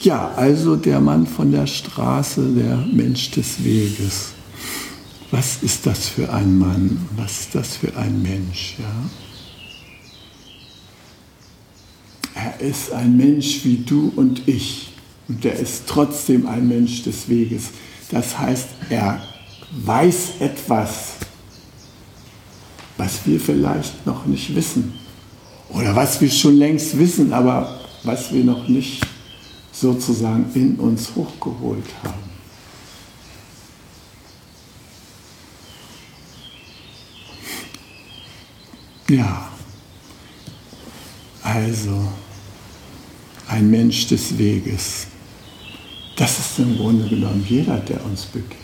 Ja, 0.00 0.32
also 0.36 0.76
der 0.76 1.00
Mann 1.00 1.26
von 1.26 1.50
der 1.50 1.66
Straße, 1.66 2.52
der 2.54 2.76
Mensch 2.76 3.32
des 3.32 3.64
Weges. 3.64 4.28
Was 5.32 5.62
ist 5.62 5.86
das 5.86 6.06
für 6.06 6.32
ein 6.32 6.56
Mann? 6.56 7.08
Was 7.16 7.40
ist 7.40 7.54
das 7.56 7.76
für 7.76 7.96
ein 7.96 8.22
Mensch? 8.22 8.76
Ja? 8.78 9.10
Er 12.34 12.60
ist 12.60 12.92
ein 12.92 13.16
Mensch 13.16 13.64
wie 13.64 13.78
du 13.78 14.12
und 14.14 14.46
ich. 14.46 14.92
Und 15.26 15.44
er 15.44 15.54
ist 15.54 15.82
trotzdem 15.88 16.46
ein 16.46 16.68
Mensch 16.68 17.02
des 17.02 17.28
Weges. 17.28 17.70
Das 18.12 18.38
heißt, 18.38 18.68
er 18.90 19.20
weiß 19.84 20.34
etwas, 20.38 21.14
was 22.96 23.26
wir 23.26 23.40
vielleicht 23.40 24.06
noch 24.06 24.26
nicht 24.26 24.54
wissen. 24.54 24.94
Oder 25.70 25.96
was 25.96 26.20
wir 26.20 26.30
schon 26.30 26.56
längst 26.56 26.96
wissen, 26.96 27.32
aber 27.32 27.80
was 28.04 28.32
wir 28.32 28.44
noch 28.44 28.68
nicht 28.68 29.04
sozusagen 29.80 30.50
in 30.54 30.76
uns 30.76 31.14
hochgeholt 31.14 31.86
haben. 32.02 32.28
Ja, 39.08 39.48
also 41.42 42.12
ein 43.48 43.70
Mensch 43.70 44.06
des 44.08 44.36
Weges. 44.36 45.06
Das 46.16 46.38
ist 46.38 46.58
im 46.58 46.76
Grunde 46.76 47.08
genommen 47.08 47.44
jeder, 47.48 47.78
der 47.78 48.04
uns 48.04 48.26
begegnet. 48.26 48.58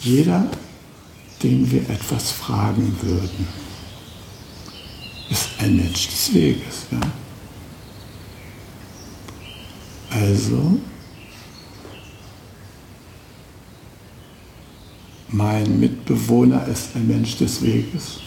Jeder, 0.00 0.46
den 1.42 1.70
wir 1.70 1.88
etwas 1.88 2.32
fragen 2.32 2.94
würden, 3.00 3.48
ist 5.30 5.48
ein 5.58 5.76
Mensch 5.76 6.08
des 6.08 6.34
Weges. 6.34 6.86
Ja? 6.90 7.00
Also, 10.20 10.80
mein 15.28 15.78
Mitbewohner 15.78 16.66
ist 16.66 16.96
ein 16.96 17.06
Mensch 17.06 17.36
des 17.36 17.62
Weges. 17.62 18.18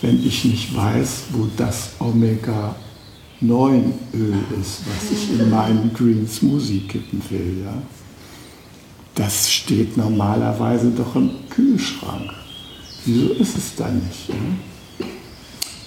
Wenn 0.00 0.24
ich 0.24 0.44
nicht 0.44 0.76
weiß, 0.76 1.24
wo 1.32 1.48
das 1.56 1.90
Omega-9-Öl 1.98 4.38
ist, 4.60 4.82
was 4.86 5.10
ich 5.10 5.40
in 5.40 5.50
meinen 5.50 5.92
Green 5.92 6.28
Smoothie 6.28 6.86
kippen 6.86 7.20
will, 7.30 7.64
ja, 7.64 7.74
das 9.16 9.50
steht 9.50 9.96
normalerweise 9.96 10.90
doch 10.90 11.16
im 11.16 11.30
Kühlschrank. 11.50 12.30
Wieso 13.04 13.30
ist 13.30 13.58
es 13.58 13.74
dann 13.76 13.96
nicht? 13.96 14.28
Ja? 14.28 14.36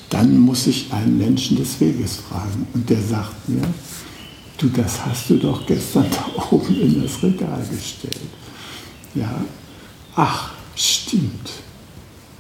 Dann 0.09 0.37
muss 0.39 0.67
ich 0.67 0.91
einen 0.91 1.17
Menschen 1.17 1.55
des 1.57 1.79
Weges 1.79 2.17
fragen 2.17 2.67
und 2.73 2.89
der 2.89 3.01
sagt 3.01 3.47
mir, 3.47 3.61
du, 4.57 4.67
das 4.69 5.05
hast 5.05 5.29
du 5.29 5.37
doch 5.37 5.65
gestern 5.65 6.05
da 6.11 6.41
oben 6.51 6.79
in 6.79 7.01
das 7.01 7.21
Regal 7.21 7.65
gestellt. 7.69 8.19
Ja, 9.15 9.43
ach, 10.15 10.51
stimmt. 10.75 11.51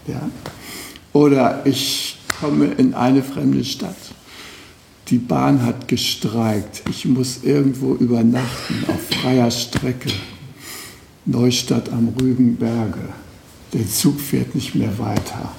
Ja. 0.07 0.29
Oder 1.13 1.65
ich 1.65 2.17
komme 2.39 2.65
in 2.65 2.93
eine 2.93 3.21
fremde 3.21 3.63
Stadt. 3.63 3.95
Die 5.09 5.17
Bahn 5.17 5.63
hat 5.63 5.87
gestreikt. 5.87 6.83
Ich 6.89 7.05
muss 7.05 7.43
irgendwo 7.43 7.93
übernachten 7.95 8.85
auf 8.87 9.19
freier 9.19 9.51
Strecke. 9.51 10.09
Neustadt 11.25 11.89
am 11.89 12.09
Rügenberge. 12.19 13.09
Der 13.73 13.87
Zug 13.87 14.19
fährt 14.19 14.55
nicht 14.55 14.75
mehr 14.75 14.97
weiter. 14.97 15.53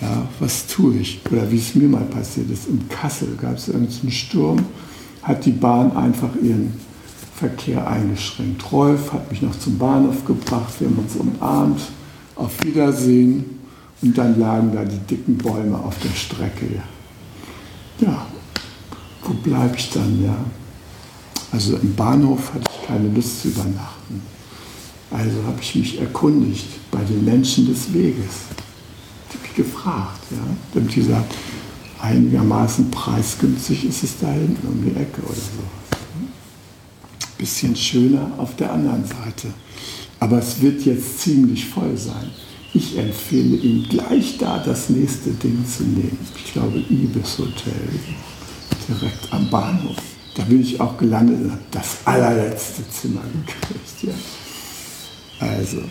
Ja, 0.00 0.28
was 0.40 0.66
tue 0.66 0.96
ich? 0.96 1.20
Oder 1.30 1.50
wie 1.50 1.58
es 1.58 1.74
mir 1.74 1.88
mal 1.88 2.04
passiert 2.04 2.50
ist, 2.50 2.66
in 2.66 2.88
Kassel 2.88 3.36
gab 3.40 3.56
es 3.56 3.68
irgendeinen 3.68 4.10
Sturm, 4.10 4.64
hat 5.24 5.44
die 5.44 5.52
Bahn 5.52 5.96
einfach 5.96 6.30
ihren 6.40 6.74
Verkehr 7.34 7.86
eingeschränkt. 7.86 8.70
Rolf 8.70 9.12
hat 9.12 9.30
mich 9.30 9.42
noch 9.42 9.58
zum 9.58 9.78
Bahnhof 9.78 10.24
gebracht, 10.24 10.74
wir 10.78 10.88
haben 10.88 10.98
uns 10.98 11.16
umarmt, 11.16 11.80
auf 12.36 12.62
Wiedersehen 12.62 13.44
und 14.02 14.16
dann 14.16 14.38
lagen 14.38 14.72
da 14.72 14.84
die 14.84 14.98
dicken 14.98 15.36
Bäume 15.38 15.78
auf 15.78 15.98
der 15.98 16.10
Strecke. 16.10 16.66
Ja, 18.00 18.26
wo 19.22 19.34
bleibe 19.34 19.76
ich 19.76 19.90
dann? 19.90 20.22
Ja? 20.22 20.36
Also 21.52 21.76
im 21.76 21.94
Bahnhof 21.94 22.52
hatte 22.52 22.70
ich 22.70 22.86
keine 22.86 23.08
Lust 23.08 23.42
zu 23.42 23.48
übernachten. 23.48 24.22
Also 25.10 25.42
habe 25.46 25.58
ich 25.60 25.74
mich 25.76 26.00
erkundigt 26.00 26.66
bei 26.90 27.02
den 27.04 27.24
Menschen 27.24 27.66
des 27.66 27.92
Weges. 27.92 28.48
Die 29.30 29.38
habe 29.38 29.46
ich 29.46 29.54
gefragt. 29.54 30.20
Ja? 30.30 30.36
Die 30.74 30.80
haben 30.80 30.88
gesagt, 30.88 31.34
einigermaßen 32.04 32.90
preisgünstig 32.90 33.86
ist 33.86 34.04
es 34.04 34.18
da 34.20 34.30
hinten 34.30 34.68
um 34.68 34.84
die 34.84 34.94
Ecke 35.00 35.22
oder 35.22 35.34
so. 35.34 35.96
Bisschen 37.38 37.74
schöner 37.74 38.30
auf 38.36 38.54
der 38.56 38.72
anderen 38.72 39.04
Seite. 39.04 39.48
Aber 40.20 40.38
es 40.38 40.60
wird 40.60 40.82
jetzt 40.82 41.20
ziemlich 41.20 41.66
voll 41.66 41.96
sein. 41.96 42.30
Ich 42.74 42.96
empfehle 42.98 43.56
Ihnen 43.56 43.88
gleich 43.88 44.36
da 44.38 44.58
das 44.58 44.90
nächste 44.90 45.30
Ding 45.30 45.64
zu 45.66 45.84
nehmen. 45.84 46.18
Ich 46.36 46.52
glaube, 46.52 46.78
Ibis 46.78 47.38
Hotel, 47.38 47.88
direkt 48.88 49.32
am 49.32 49.48
Bahnhof. 49.48 49.96
Da 50.34 50.42
bin 50.44 50.60
ich 50.60 50.80
auch 50.80 50.98
gelandet 50.98 51.40
und 51.42 51.52
habe 51.52 51.62
das 51.70 51.98
allerletzte 52.04 52.82
Zimmer 52.90 53.22
gekriegt. 53.22 54.02
Ja. 54.02 55.46
Also, 55.46 55.82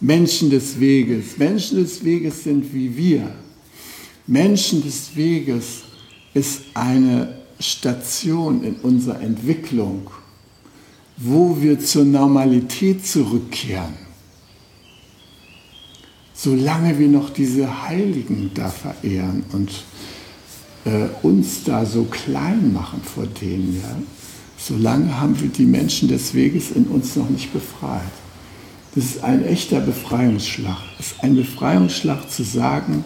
Menschen 0.00 0.50
des 0.50 0.80
Weges. 0.80 1.36
Menschen 1.36 1.78
des 1.78 2.02
Weges 2.04 2.44
sind 2.44 2.72
wie 2.72 2.96
wir. 2.96 3.30
Menschen 4.26 4.82
des 4.82 5.16
Weges 5.16 5.82
ist 6.34 6.62
eine 6.74 7.42
Station 7.58 8.62
in 8.62 8.76
unserer 8.76 9.20
Entwicklung, 9.20 10.10
wo 11.16 11.60
wir 11.60 11.78
zur 11.80 12.04
Normalität 12.04 13.06
zurückkehren. 13.06 13.94
Solange 16.34 16.98
wir 16.98 17.08
noch 17.08 17.30
diese 17.30 17.82
Heiligen 17.86 18.50
da 18.54 18.68
verehren 18.68 19.44
und 19.52 19.70
äh, 20.84 21.06
uns 21.22 21.64
da 21.64 21.84
so 21.86 22.04
klein 22.04 22.72
machen 22.72 23.00
vor 23.02 23.26
denen, 23.26 23.80
ja, 23.80 23.96
solange 24.56 25.20
haben 25.20 25.40
wir 25.40 25.48
die 25.48 25.66
Menschen 25.66 26.08
des 26.08 26.34
Weges 26.34 26.72
in 26.72 26.86
uns 26.86 27.14
noch 27.16 27.28
nicht 27.28 27.52
befreit. 27.52 28.02
Das 28.94 29.04
ist 29.04 29.24
ein 29.24 29.44
echter 29.44 29.80
Befreiungsschlag. 29.80 30.78
Es 30.98 31.12
ist 31.12 31.22
ein 31.22 31.36
Befreiungsschlag 31.36 32.30
zu 32.30 32.42
sagen, 32.42 33.04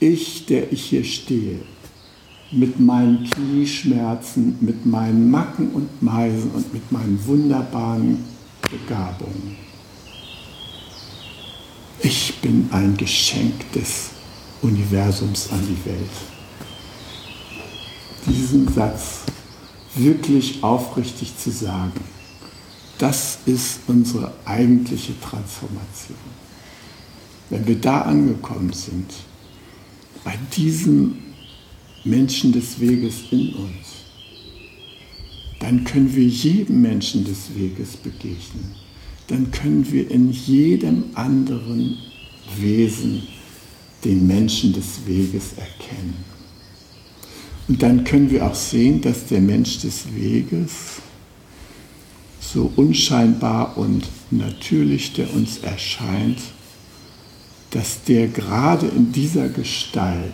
ich, 0.00 0.46
der 0.46 0.72
ich 0.72 0.84
hier 0.84 1.04
stehe, 1.04 1.60
mit 2.50 2.80
meinen 2.80 3.28
Knieschmerzen, 3.28 4.56
mit 4.60 4.86
meinen 4.86 5.30
Macken 5.30 5.70
und 5.70 6.02
Meisen 6.02 6.50
und 6.52 6.72
mit 6.72 6.90
meinen 6.90 7.20
wunderbaren 7.26 8.24
Begabungen. 8.70 9.56
Ich 12.00 12.40
bin 12.40 12.68
ein 12.70 12.96
Geschenk 12.96 13.72
des 13.72 14.10
Universums 14.62 15.50
an 15.50 15.60
die 15.62 15.90
Welt. 15.90 16.10
Diesen 18.26 18.72
Satz 18.72 19.20
wirklich 19.94 20.62
aufrichtig 20.62 21.36
zu 21.36 21.50
sagen, 21.50 22.00
das 22.98 23.38
ist 23.46 23.80
unsere 23.86 24.32
eigentliche 24.44 25.18
Transformation. 25.20 26.18
Wenn 27.50 27.66
wir 27.66 27.80
da 27.80 28.02
angekommen 28.02 28.72
sind, 28.72 29.12
bei 30.24 30.34
diesem 30.56 31.16
Menschen 32.04 32.52
des 32.52 32.80
Weges 32.80 33.14
in 33.30 33.54
uns, 33.54 33.98
dann 35.60 35.84
können 35.84 36.14
wir 36.14 36.24
jedem 36.24 36.82
Menschen 36.82 37.24
des 37.24 37.54
Weges 37.56 37.96
begegnen. 37.96 38.74
Dann 39.26 39.50
können 39.50 39.90
wir 39.90 40.10
in 40.10 40.30
jedem 40.30 41.04
anderen 41.14 41.98
Wesen 42.56 43.22
den 44.04 44.26
Menschen 44.26 44.72
des 44.72 45.06
Weges 45.06 45.52
erkennen. 45.56 46.24
Und 47.66 47.82
dann 47.82 48.04
können 48.04 48.30
wir 48.30 48.46
auch 48.46 48.54
sehen, 48.54 49.00
dass 49.02 49.26
der 49.26 49.40
Mensch 49.40 49.80
des 49.80 50.14
Weges, 50.14 51.02
so 52.40 52.72
unscheinbar 52.76 53.76
und 53.76 54.04
natürlich 54.30 55.12
der 55.12 55.32
uns 55.34 55.58
erscheint, 55.58 56.38
dass 57.70 58.02
der 58.02 58.28
gerade 58.28 58.86
in 58.86 59.12
dieser 59.12 59.48
Gestalt 59.48 60.32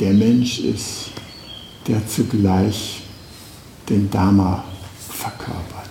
der 0.00 0.12
Mensch 0.12 0.60
ist, 0.60 1.10
der 1.86 2.06
zugleich 2.06 3.02
den 3.88 4.10
Dharma 4.10 4.64
verkörpert. 5.08 5.88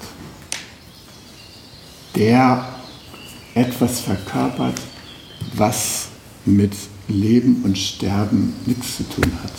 Der 2.15 2.67
etwas 3.53 4.01
verkörpert, 4.01 4.79
was 5.55 6.07
mit 6.45 6.73
Leben 7.07 7.63
und 7.63 7.77
Sterben 7.77 8.53
nichts 8.65 8.97
zu 8.97 9.03
tun 9.03 9.31
hat. 9.43 9.53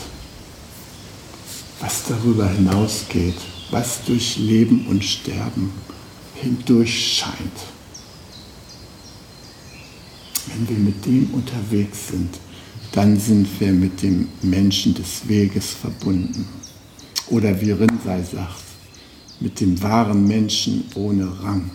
Was 1.80 2.04
darüber 2.08 2.48
hinausgeht, 2.48 3.36
was 3.70 4.04
durch 4.04 4.36
Leben 4.36 4.86
und 4.86 5.04
Sterben 5.04 5.72
hindurch 6.34 7.18
scheint. 7.18 7.77
Wenn 10.48 10.68
wir 10.68 10.78
mit 10.78 11.04
dem 11.04 11.34
unterwegs 11.34 12.08
sind, 12.08 12.38
dann 12.92 13.18
sind 13.18 13.48
wir 13.60 13.72
mit 13.72 14.02
dem 14.02 14.28
Menschen 14.42 14.94
des 14.94 15.28
Weges 15.28 15.70
verbunden. 15.70 16.46
Oder 17.28 17.60
wie 17.60 17.72
Rinsei 17.72 18.22
sagt, 18.22 18.64
mit 19.40 19.60
dem 19.60 19.80
wahren 19.82 20.26
Menschen 20.26 20.84
ohne 20.94 21.30
Rang. 21.42 21.70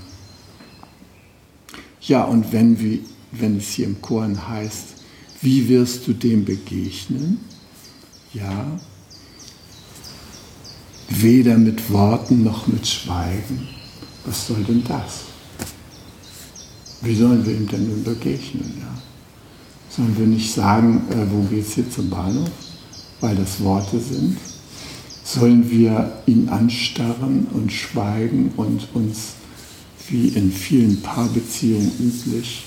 Ja, 2.02 2.24
und 2.24 2.52
wenn, 2.52 2.80
wir, 2.80 3.00
wenn 3.32 3.58
es 3.58 3.70
hier 3.70 3.86
im 3.86 4.02
Koran 4.02 4.48
heißt, 4.50 4.96
wie 5.42 5.68
wirst 5.70 6.08
du 6.08 6.14
dem 6.14 6.44
begegnen? 6.44 7.40
Ja, 8.34 8.80
weder 11.10 11.58
mit 11.58 11.92
Worten 11.92 12.44
noch 12.44 12.68
mit 12.68 12.88
Schweigen. 12.88 13.68
Was 14.26 14.48
soll 14.48 14.64
denn 14.64 14.84
das? 14.84 15.33
Wie 17.04 17.16
sollen 17.16 17.46
wir 17.46 17.54
ihm 17.54 17.68
denn 17.68 17.90
nun 17.90 18.04
begegnen? 18.04 18.78
Ja? 18.80 18.98
Sollen 19.90 20.18
wir 20.18 20.26
nicht 20.26 20.54
sagen, 20.54 21.02
äh, 21.10 21.26
wo 21.30 21.54
es 21.54 21.74
hier 21.74 21.90
zum 21.90 22.10
Bahnhof, 22.10 22.50
weil 23.20 23.36
das 23.36 23.62
Worte 23.62 24.00
sind? 24.00 24.38
Sollen 25.26 25.70
wir 25.70 26.14
ihn 26.26 26.48
anstarren 26.48 27.48
und 27.52 27.74
schweigen 27.74 28.52
und 28.56 28.88
uns, 28.94 29.34
wie 30.08 30.30
in 30.30 30.52
vielen 30.52 31.02
Paarbeziehungen 31.02 31.92
üblich, 32.00 32.64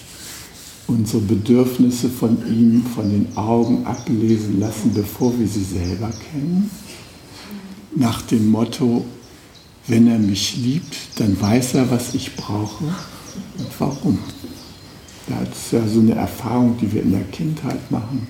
unsere 0.87 1.23
Bedürfnisse 1.23 2.11
von 2.11 2.37
ihm, 2.47 2.85
von 2.95 3.11
den 3.11 3.37
Augen 3.37 3.87
ablesen 3.87 4.61
lassen, 4.61 4.93
bevor 4.93 5.39
wir 5.39 5.49
sie 5.49 5.65
selber 5.65 6.13
kennen? 6.31 6.71
Nach 7.95 8.21
dem 8.23 8.51
Motto, 8.51 9.07
wenn 9.87 10.07
er 10.09 10.19
mich 10.19 10.57
liebt, 10.59 10.95
dann 11.17 11.41
weiß 11.41 11.75
er, 11.75 11.91
was 11.91 12.15
ich 12.15 12.37
brauche 12.37 12.85
warum. 13.79 14.19
Das 15.29 15.49
ist 15.49 15.73
ja 15.73 15.87
so 15.87 16.01
eine 16.01 16.15
Erfahrung, 16.15 16.77
die 16.79 16.93
wir 16.93 17.03
in 17.03 17.13
der 17.13 17.25
Kindheit 17.25 17.91
machen. 17.91 18.27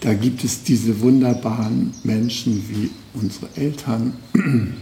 Da 0.00 0.14
gibt 0.14 0.44
es 0.44 0.62
diese 0.62 1.00
wunderbaren 1.00 1.92
Menschen 2.04 2.62
wie 2.68 2.90
unsere 3.14 3.48
Eltern, 3.56 4.14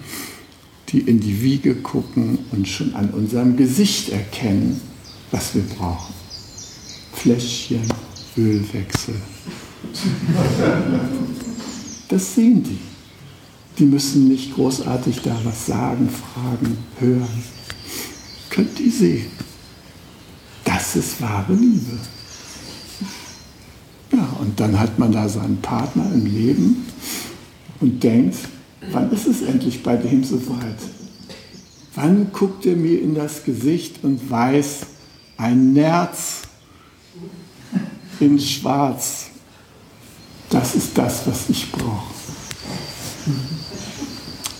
die 0.89 1.01
in 1.01 1.21
die 1.21 1.41
Wiege 1.41 1.77
gucken 1.77 2.39
und 2.51 2.69
schon 2.69 2.95
an 2.95 3.11
unserem 3.11 3.57
Gesicht 3.57 4.11
erkennen, 4.11 4.81
was 5.31 5.55
wir 5.55 5.63
brauchen. 5.63 6.15
Fläschchen, 7.13 7.87
Ölwechsel. 8.37 9.15
Das 12.09 12.35
sehen 12.35 12.63
die. 12.65 12.79
Die 13.79 13.87
müssen 13.87 14.29
nicht 14.29 14.55
großartig 14.55 15.23
da 15.23 15.37
was 15.45 15.67
sagen, 15.67 16.09
fragen, 16.09 16.77
hören. 16.99 17.45
Könnt 18.55 18.79
ihr 18.79 18.93
sehen. 18.93 19.27
Das 20.63 20.95
ist 20.95 21.21
wahre 21.21 21.55
Liebe. 21.55 21.99
Ja, 24.13 24.29
und 24.39 24.61
dann 24.61 24.79
hat 24.79 24.97
man 24.97 25.11
da 25.11 25.29
seinen 25.29 25.61
Partner 25.61 26.09
im 26.15 26.25
Leben 26.25 26.87
und 27.81 28.01
denkt, 28.01 28.37
wann 28.93 29.11
ist 29.11 29.27
es 29.27 29.43
endlich 29.43 29.83
bei 29.83 29.97
dem 29.97 30.23
soweit? 30.23 30.79
Wann 31.97 32.31
guckt 32.33 32.65
er 32.65 32.77
mir 32.77 33.03
in 33.03 33.17
das 33.17 33.43
Gesicht 33.43 34.05
und 34.05 34.31
weiß, 34.31 34.87
ein 35.37 35.73
Nerz 35.73 36.43
in 38.21 38.39
Schwarz, 38.39 39.31
das 40.51 40.77
ist 40.77 40.97
das, 40.97 41.27
was 41.27 41.51
ich 41.51 41.73
brauche. 41.73 42.15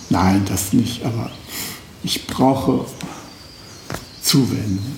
Nein, 0.09 0.43
das 0.49 0.73
nicht, 0.73 1.05
aber 1.05 1.31
ich 2.03 2.27
brauche 2.27 2.85
Zuwendung. 4.25 4.97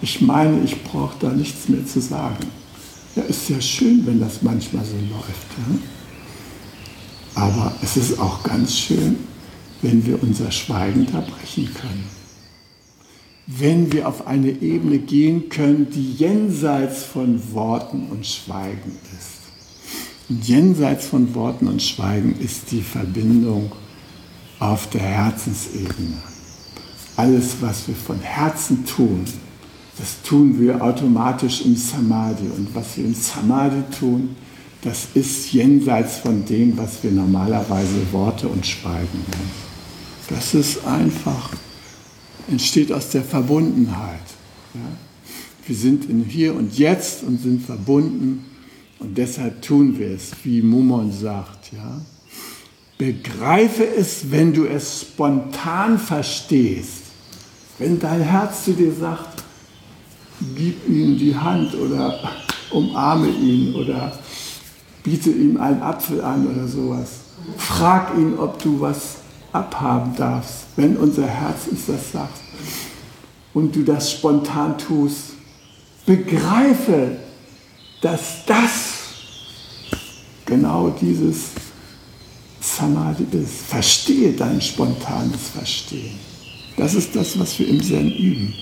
Ich 0.00 0.20
meine, 0.20 0.62
ich 0.62 0.84
brauche 0.84 1.16
da 1.18 1.30
nichts 1.30 1.68
mehr 1.68 1.84
zu 1.84 2.00
sagen. 2.00 2.46
Ja, 3.16 3.24
ist 3.24 3.48
ja 3.48 3.60
schön, 3.60 4.06
wenn 4.06 4.20
das 4.20 4.42
manchmal 4.42 4.84
so 4.84 4.94
läuft. 4.94 5.48
Ja? 7.34 7.42
Aber 7.42 7.74
es 7.82 7.96
ist 7.96 8.20
auch 8.20 8.44
ganz 8.44 8.76
schön, 8.76 9.16
wenn 9.82 10.06
wir 10.06 10.22
unser 10.22 10.52
Schweigen 10.52 11.06
da 11.10 11.20
brechen 11.20 11.74
können. 11.74 12.04
Wenn 13.48 13.92
wir 13.92 14.06
auf 14.06 14.28
eine 14.28 14.50
Ebene 14.50 14.98
gehen 14.98 15.48
können, 15.48 15.90
die 15.90 16.12
jenseits 16.12 17.02
von 17.02 17.52
Worten 17.52 18.06
und 18.10 18.24
Schweigen 18.24 18.92
ist. 19.18 20.28
Und 20.28 20.46
jenseits 20.46 21.06
von 21.06 21.34
Worten 21.34 21.66
und 21.66 21.82
Schweigen 21.82 22.38
ist 22.38 22.70
die 22.70 22.82
Verbindung 22.82 23.72
auf 24.60 24.88
der 24.90 25.02
Herzensebene. 25.02 26.27
Alles, 27.18 27.56
was 27.60 27.88
wir 27.88 27.96
von 27.96 28.20
Herzen 28.20 28.86
tun, 28.86 29.24
das 29.98 30.22
tun 30.22 30.60
wir 30.60 30.80
automatisch 30.80 31.62
im 31.62 31.74
Samadhi. 31.74 32.46
Und 32.56 32.72
was 32.76 32.96
wir 32.96 33.06
im 33.06 33.14
Samadhi 33.14 33.82
tun, 33.98 34.36
das 34.82 35.08
ist 35.14 35.52
jenseits 35.52 36.18
von 36.18 36.44
dem, 36.44 36.78
was 36.78 37.02
wir 37.02 37.10
normalerweise 37.10 38.12
Worte 38.12 38.46
und 38.46 38.64
Schweigen 38.64 39.24
nennen. 39.32 39.50
Das 40.28 40.54
ist 40.54 40.84
einfach, 40.84 41.50
entsteht 42.48 42.92
aus 42.92 43.10
der 43.10 43.24
Verbundenheit. 43.24 44.20
Ja? 44.74 44.80
Wir 45.66 45.74
sind 45.74 46.08
in 46.08 46.24
Hier 46.24 46.54
und 46.54 46.78
Jetzt 46.78 47.24
und 47.24 47.42
sind 47.42 47.66
verbunden 47.66 48.44
und 49.00 49.18
deshalb 49.18 49.60
tun 49.62 49.98
wir 49.98 50.12
es, 50.12 50.30
wie 50.44 50.62
Mumon 50.62 51.10
sagt. 51.10 51.72
Ja? 51.72 52.00
Begreife 52.96 53.84
es, 53.84 54.30
wenn 54.30 54.52
du 54.52 54.66
es 54.66 55.00
spontan 55.00 55.98
verstehst. 55.98 57.07
Wenn 57.78 57.98
dein 57.98 58.20
Herz 58.20 58.64
zu 58.64 58.72
dir 58.72 58.92
sagt, 58.92 59.42
gib 60.56 60.88
ihm 60.88 61.16
die 61.16 61.36
Hand 61.36 61.74
oder 61.74 62.18
umarme 62.70 63.28
ihn 63.28 63.74
oder 63.74 64.12
biete 65.02 65.30
ihm 65.30 65.56
einen 65.56 65.82
Apfel 65.82 66.20
an 66.20 66.46
oder 66.46 66.66
sowas. 66.66 67.10
Frag 67.56 68.16
ihn, 68.16 68.38
ob 68.38 68.60
du 68.62 68.80
was 68.80 69.18
abhaben 69.52 70.14
darfst, 70.16 70.66
wenn 70.76 70.96
unser 70.96 71.26
Herz 71.26 71.68
uns 71.70 71.86
das 71.86 72.12
sagt 72.12 72.40
und 73.54 73.74
du 73.74 73.82
das 73.82 74.12
spontan 74.12 74.76
tust. 74.76 75.32
Begreife, 76.04 77.16
dass 78.00 78.44
das 78.46 78.98
genau 80.44 80.90
dieses 81.00 81.50
Samadhi 82.60 83.26
ist. 83.32 83.66
Verstehe 83.68 84.32
dein 84.32 84.60
spontanes 84.60 85.48
Verstehen. 85.54 86.27
Das 86.78 86.94
ist 86.94 87.14
das, 87.16 87.38
was 87.38 87.58
wir 87.58 87.68
im 87.68 87.82
Zen 87.82 88.10
üben. 88.12 88.54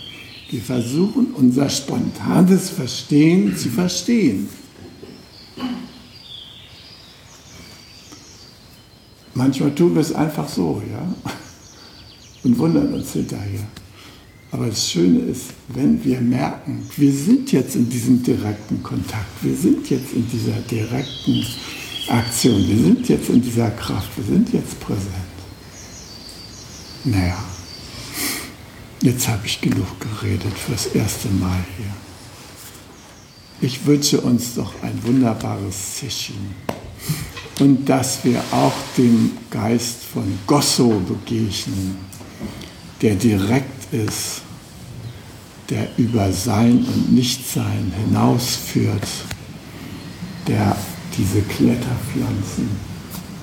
Wir 0.50 0.62
versuchen 0.62 1.34
unser 1.34 1.68
spontanes 1.68 2.70
Verstehen 2.70 3.54
zu 3.56 3.68
verstehen. 3.68 4.48
Manchmal 9.34 9.74
tun 9.74 9.94
wir 9.94 10.00
es 10.00 10.14
einfach 10.14 10.48
so, 10.48 10.82
ja, 10.90 11.14
und 12.42 12.58
wundern 12.58 12.94
uns 12.94 13.12
hinterher. 13.12 13.66
Aber 14.50 14.68
das 14.68 14.90
Schöne 14.90 15.18
ist, 15.18 15.52
wenn 15.68 16.02
wir 16.02 16.18
merken, 16.20 16.88
wir 16.96 17.12
sind 17.12 17.52
jetzt 17.52 17.76
in 17.76 17.90
diesem 17.90 18.22
direkten 18.22 18.82
Kontakt, 18.82 19.26
wir 19.42 19.54
sind 19.54 19.90
jetzt 19.90 20.14
in 20.14 20.26
dieser 20.30 20.58
direkten 20.70 21.44
Aktion, 22.08 22.66
wir 22.66 22.78
sind 22.78 23.08
jetzt 23.10 23.28
in 23.28 23.42
dieser 23.42 23.70
Kraft, 23.72 24.08
wir 24.16 24.24
sind 24.24 24.50
jetzt 24.54 24.80
präsent. 24.80 25.12
Naja, 27.04 27.36
jetzt 29.06 29.28
habe 29.28 29.46
ich 29.46 29.60
genug 29.60 29.86
geredet 30.00 30.58
fürs 30.58 30.86
erste 30.86 31.28
Mal 31.28 31.64
hier. 31.76 31.86
Ich 33.60 33.86
wünsche 33.86 34.20
uns 34.20 34.56
doch 34.56 34.72
ein 34.82 35.00
wunderbares 35.04 36.00
Session 36.00 36.54
und 37.60 37.88
dass 37.88 38.24
wir 38.24 38.42
auch 38.50 38.74
dem 38.98 39.30
Geist 39.48 40.02
von 40.12 40.24
Gosso 40.48 41.00
begegnen, 41.06 41.98
der 43.00 43.14
direkt 43.14 43.94
ist, 43.94 44.42
der 45.70 45.88
über 45.96 46.32
Sein 46.32 46.84
und 46.84 47.12
Nichtsein 47.12 47.92
hinausführt, 48.04 49.06
der 50.48 50.76
diese 51.16 51.42
Kletterpflanzen, 51.42 52.68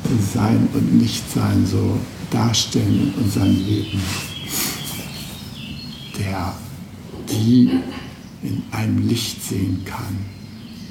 die 0.09 0.37
Sein 0.37 0.67
und 0.73 0.99
Nichtsein 1.01 1.65
so 1.65 1.97
darstellen 2.29 3.13
in 3.15 3.23
unserem 3.23 3.65
Leben, 3.65 4.01
der 6.17 6.53
die 7.29 7.79
in 8.41 8.63
einem 8.71 9.07
Licht 9.07 9.41
sehen 9.41 9.85
kann, 9.85 10.25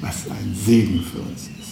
was 0.01 0.29
ein 0.29 0.55
Segen 0.55 1.01
für 1.01 1.19
uns 1.19 1.47
ist. 1.59 1.63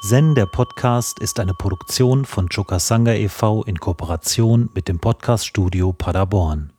Zen, 0.00 0.34
der 0.34 0.44
Podcast, 0.44 1.18
ist 1.18 1.40
eine 1.40 1.54
Produktion 1.54 2.26
von 2.26 2.50
Chokasanga 2.50 3.14
e.V. 3.14 3.62
in 3.62 3.78
Kooperation 3.78 4.68
mit 4.74 4.86
dem 4.86 4.98
Podcaststudio 4.98 5.94
Paderborn. 5.94 6.73